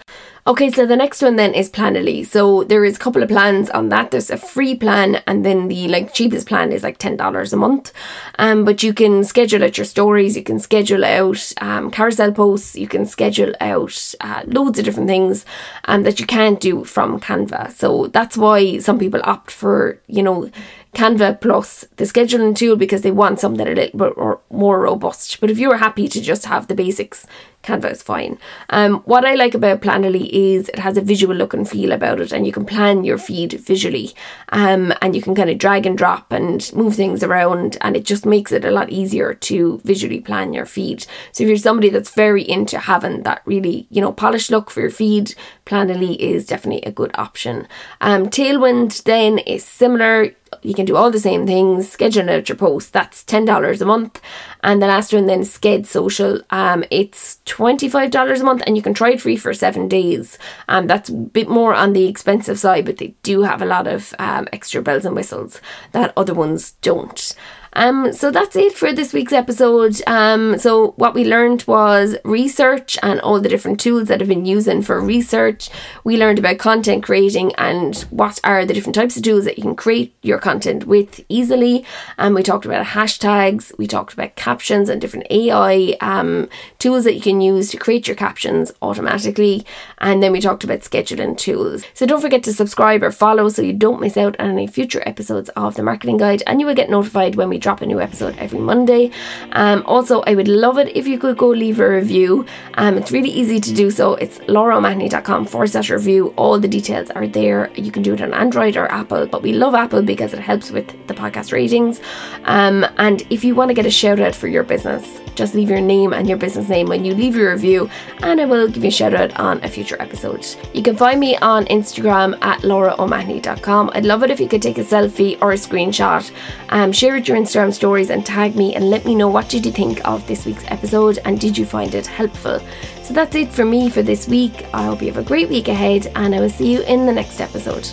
Okay, 0.50 0.72
so 0.72 0.88
the 0.88 0.96
next 0.96 1.22
one 1.22 1.36
then 1.36 1.54
is 1.54 1.70
Planoly. 1.70 2.26
So 2.26 2.64
there 2.64 2.84
is 2.84 2.96
a 2.96 3.00
couple 3.00 3.22
of 3.22 3.30
plans 3.30 3.70
on 3.70 3.90
that. 3.90 4.10
There's 4.10 4.32
a 4.32 4.38
free 4.38 4.74
plan, 4.74 5.22
and 5.28 5.46
then 5.46 5.68
the 5.68 5.88
like 5.88 6.12
cheapest 6.12 6.48
plan 6.48 6.72
is 6.72 6.82
like 6.82 6.98
ten 6.98 7.16
dollars 7.16 7.54
a 7.54 7.56
month. 7.56 7.94
Um, 8.40 8.66
but 8.66 8.82
you 8.82 8.92
can 8.92 9.24
schedule 9.24 9.64
out 9.64 9.78
your 9.78 9.86
stories. 9.86 10.36
You 10.36 10.42
can 10.42 10.58
schedule 10.58 11.06
out 11.06 11.54
um, 11.62 11.92
carousel 11.92 12.32
posts. 12.32 12.76
You 12.76 12.88
can 12.88 13.06
schedule 13.06 13.54
out 13.62 14.16
uh, 14.22 14.42
loads 14.48 14.80
of 14.80 14.86
different 14.86 15.08
things 15.08 15.46
um, 15.86 16.02
that 16.02 16.20
you 16.20 16.26
can't 16.26 16.60
do 16.60 16.84
from 16.84 17.20
Canva. 17.20 17.72
So 17.74 18.08
that's 18.08 18.36
why 18.36 18.80
some 18.80 18.98
people 18.98 19.22
opt 19.26 19.52
for 19.52 20.02
you 20.08 20.24
know 20.24 20.50
Canva 20.96 21.42
plus 21.42 21.86
the 21.98 22.06
scheduling 22.06 22.56
tool 22.56 22.76
because 22.76 23.04
they 23.04 23.12
want 23.12 23.40
something 23.40 23.68
a 23.68 23.70
little 23.70 24.00
bit 24.16 24.42
more 24.50 24.82
robust. 24.82 25.40
But 25.40 25.52
if 25.52 25.60
you're 25.60 25.78
happy 25.78 26.08
to 26.08 26.20
just 26.20 26.48
have 26.48 26.66
the 26.66 26.74
basics, 26.74 27.28
Canva 27.64 27.92
is 27.92 28.02
fine. 28.02 28.40
Um, 28.70 29.00
what 29.00 29.26
I 29.26 29.36
like 29.36 29.54
about 29.54 29.82
Planoly 29.82 30.30
is 30.32 30.70
it 30.70 30.80
has 30.80 30.98
a 30.98 31.02
visual 31.02 31.36
look 31.36 31.54
and 31.54 31.70
feel 31.70 31.92
about 31.92 32.20
it, 32.20 32.32
and 32.32 32.46
you 32.46 32.54
can 32.54 32.66
plan 32.66 33.04
your 33.04 33.18
feed 33.18 33.54
visually, 33.54 34.14
um, 34.50 34.94
and 35.02 35.16
you 35.16 35.22
can 35.22 35.36
kind 35.36 35.50
of 35.50 35.58
drag 35.58 35.86
and 35.86 35.98
drop 35.98 36.32
and 36.32 36.72
move 36.74 36.96
things 36.96 37.24
around, 37.24 37.78
and 37.82 37.96
it 37.96 38.06
just 38.06 38.26
makes 38.26 38.52
it 38.52 38.66
a 38.66 38.72
lot 38.72 38.90
easier 38.90 39.34
to 39.34 39.82
visually 39.84 40.22
plan 40.22 40.54
your 40.54 40.66
feed. 40.66 41.06
So 41.32 41.44
if 41.44 41.50
you're 41.50 41.58
somebody 41.58 41.90
that's 41.90 42.12
very 42.12 42.48
into 42.48 42.80
having 42.80 43.24
that 43.24 43.42
really, 43.46 43.88
you 43.90 44.02
know, 44.02 44.14
polished 44.14 44.52
look 44.52 44.70
for 44.70 44.82
your 44.82 44.90
feed, 44.90 45.36
Planoly 45.66 46.16
is 46.18 46.48
definitely 46.48 46.82
a 46.84 46.92
good 46.92 47.12
option. 47.16 47.68
Um, 48.02 48.28
Tailwind 48.28 49.04
then 49.04 49.38
is 49.40 49.64
similar 49.64 50.32
you 50.62 50.74
can 50.74 50.86
do 50.86 50.96
all 50.96 51.12
the 51.12 51.20
same 51.20 51.46
things, 51.46 51.90
schedule 51.90 52.30
out 52.30 52.50
your 52.50 52.56
post. 52.56 52.94
That's 52.94 53.24
$10 53.24 53.82
a 53.82 53.86
month. 53.86 54.22
And 54.64 54.82
the 54.82 54.88
last 54.88 55.14
one 55.14 55.26
then 55.26 55.42
Sked 55.42 55.86
Social. 55.86 56.42
Um, 56.50 56.84
it's 56.92 57.40
$25 57.46 58.40
a 58.40 58.44
month 58.44 58.64
and 58.66 58.76
you 58.76 58.84
can 58.84 58.94
try 58.94 59.12
it 59.12 59.22
free 59.22 59.38
for 59.38 59.54
seven 59.54 59.88
days. 59.88 60.38
Um, 60.68 60.88
that's 60.88 61.10
a 61.10 61.14
bit 61.14 61.50
more 61.50 61.74
on 61.74 61.94
the 61.94 62.08
expensive 62.08 62.60
side, 62.60 62.86
but 62.86 62.98
they 62.98 63.16
do 63.24 63.44
have 63.44 63.62
a 63.62 63.66
lot 63.66 63.88
of 63.88 64.14
um, 64.20 64.48
extra 64.52 64.82
bells 64.82 65.06
and 65.06 65.16
whistles 65.16 65.62
that 65.92 66.14
other 66.18 66.34
ones 66.34 66.72
don't. 66.82 67.36
Um, 67.74 68.14
so 68.14 68.32
that's 68.32 68.56
it 68.56 68.74
for 68.74 68.92
this 68.94 69.14
week's 69.14 69.34
episode. 69.34 70.02
Um, 70.08 70.58
so 70.58 70.92
what 70.98 71.14
we 71.14 71.24
learned 71.24 71.64
was 71.68 72.16
research 72.24 72.98
and 73.04 73.20
all 73.22 73.40
the 73.40 73.50
different 73.50 73.80
tools 73.80 74.08
that 74.08 74.20
have 74.20 74.30
been 74.30 74.46
using 74.46 74.82
for 74.82 75.00
research. 75.00 75.70
We 76.04 76.18
learned 76.18 76.40
about 76.40 76.58
content 76.58 77.04
creating 77.04 77.54
and 77.56 77.98
what 78.10 78.40
are 78.44 78.66
the 78.66 78.74
different 78.74 78.96
types 78.96 79.18
of 79.18 79.24
tools 79.24 79.46
that 79.46 79.58
you 79.58 79.64
can 79.64 79.76
create 79.76 80.16
your 80.22 80.40
content 80.40 80.86
with 80.86 81.24
easily. 81.30 81.86
And 82.18 82.36
we 82.36 82.44
talked 82.44 82.66
about 82.66 82.88
hashtags. 82.88 83.78
We 83.78 83.88
talked 83.88 84.14
about 84.14 84.36
captions 84.36 84.90
and 84.90 85.00
different 85.00 85.28
AI 85.30 85.96
um, 86.02 86.50
tools 86.80 87.04
that 87.04 87.16
you 87.16 87.22
can 87.22 87.42
use 87.42 87.70
to 87.72 87.78
create 87.78 88.08
your 88.08 88.16
captions 88.16 88.72
automatically. 88.82 89.66
And 90.00 90.24
then 90.24 90.32
we 90.32 90.42
talked 90.42 90.64
about 90.64 90.82
scheduling 90.82 91.38
tools. 91.38 91.84
So 91.94 92.06
don't 92.06 92.22
forget 92.22 92.44
to 92.44 92.54
subscribe 92.54 93.04
or 93.04 93.12
follow 93.12 93.50
so 93.50 93.62
you 93.62 93.74
don't 93.74 94.02
miss 94.02 94.18
out 94.18 94.40
on 94.40 94.50
any 94.50 94.68
future 94.68 95.04
episodes 95.06 95.50
of 95.50 95.76
the 95.76 95.84
Marketing 95.84 96.18
Guide, 96.18 96.44
and 96.48 96.60
you 96.60 96.66
will 96.66 96.76
get 96.76 96.90
notified 96.90 97.36
when 97.36 97.50
we 97.50 97.59
drop 97.60 97.82
a 97.82 97.86
new 97.86 98.00
episode 98.00 98.36
every 98.38 98.60
Monday. 98.60 99.12
Um, 99.52 99.84
also, 99.86 100.22
I 100.22 100.36
would 100.36 100.48
love 100.48 100.78
it 100.78 100.96
if 100.96 101.08
you 101.08 101.20
could 101.20 101.38
go 101.38 101.50
leave 101.50 101.80
a 101.80 101.90
review. 101.90 102.46
Um, 102.76 102.98
it's 102.98 103.12
really 103.12 103.30
easy 103.30 103.60
to 103.60 103.74
do 103.74 103.92
so. 103.92 104.16
It's 104.16 104.40
lauraomahony.com 104.40 105.46
forward 105.46 105.70
slash 105.70 105.90
review. 105.90 106.34
All 106.38 106.60
the 106.60 106.68
details 106.68 107.10
are 107.12 107.28
there. 107.28 107.72
You 107.76 107.92
can 107.92 108.04
do 108.04 108.14
it 108.14 108.22
on 108.22 108.34
Android 108.34 108.78
or 108.78 108.92
Apple, 108.92 109.28
but 109.28 109.42
we 109.42 109.54
love 109.54 109.76
Apple 109.76 110.02
because 110.02 110.34
it 110.34 110.40
helps 110.40 110.72
with 110.72 110.88
the 111.08 111.14
podcast 111.14 111.52
ratings. 111.52 112.02
Um, 112.46 112.86
and 112.98 113.22
if 113.30 113.44
you 113.44 113.56
want 113.56 113.70
to 113.70 113.74
get 113.74 113.86
a 113.86 113.92
shout 113.92 114.20
out 114.20 114.36
for 114.36 114.48
your 114.48 114.64
business, 114.64 115.20
just 115.40 115.56
leave 115.56 115.70
your 115.70 115.82
name 115.82 116.12
and 116.14 116.28
your 116.28 116.38
business 116.38 116.68
name 116.68 116.88
when 116.88 117.06
you 117.06 117.16
leave 117.16 117.36
your 117.36 117.54
review, 117.54 117.90
and 118.22 118.42
I 118.42 118.46
will 118.46 118.68
give 118.68 118.84
you 118.84 118.90
a 118.90 118.92
shout 118.92 119.14
out 119.14 119.40
on 119.40 119.64
a 119.64 119.70
future 119.70 119.96
episode. 120.02 120.46
You 120.74 120.84
can 120.84 120.98
find 120.98 121.20
me 121.20 121.38
on 121.38 121.66
Instagram 121.68 122.38
at 122.44 122.60
lauraomahony.com. 122.62 123.92
I'd 123.94 124.06
love 124.06 124.24
it 124.24 124.32
if 124.32 124.40
you 124.40 124.50
could 124.50 124.62
take 124.62 124.78
a 124.78 124.84
selfie 124.84 125.42
or 125.42 125.54
a 125.54 125.56
screenshot, 125.56 126.30
um, 126.70 126.92
share 126.92 127.16
it 127.16 127.28
your 127.28 127.38
Instagram 127.38 127.74
stories, 127.74 128.10
and 128.10 128.26
tag 128.26 128.58
me 128.58 128.76
and 128.76 128.90
let 128.90 129.06
me 129.06 129.16
know 129.16 129.30
what 129.30 129.48
did 129.48 129.66
you 129.66 129.72
think 129.72 130.06
of 130.06 130.28
this 130.28 130.46
week's 130.46 130.66
episode 130.68 131.20
and 131.24 131.40
did 131.40 131.58
you 131.58 131.66
find 131.66 131.96
it 131.96 132.06
helpful. 132.06 132.60
So 133.02 133.14
that's 133.14 133.36
it 133.36 133.50
for 133.50 133.64
me 133.64 133.90
for 133.90 134.04
this 134.04 134.28
week. 134.28 134.66
I 134.74 134.84
hope 134.84 135.02
you 135.02 135.08
have 135.08 135.18
a 135.18 135.28
great 135.28 135.48
week 135.48 135.70
ahead, 135.70 136.12
and 136.16 136.36
I 136.36 136.42
will 136.42 136.50
see 136.50 136.74
you 136.74 136.82
in 136.82 137.06
the 137.06 137.14
next 137.14 137.40
episode. 137.40 137.90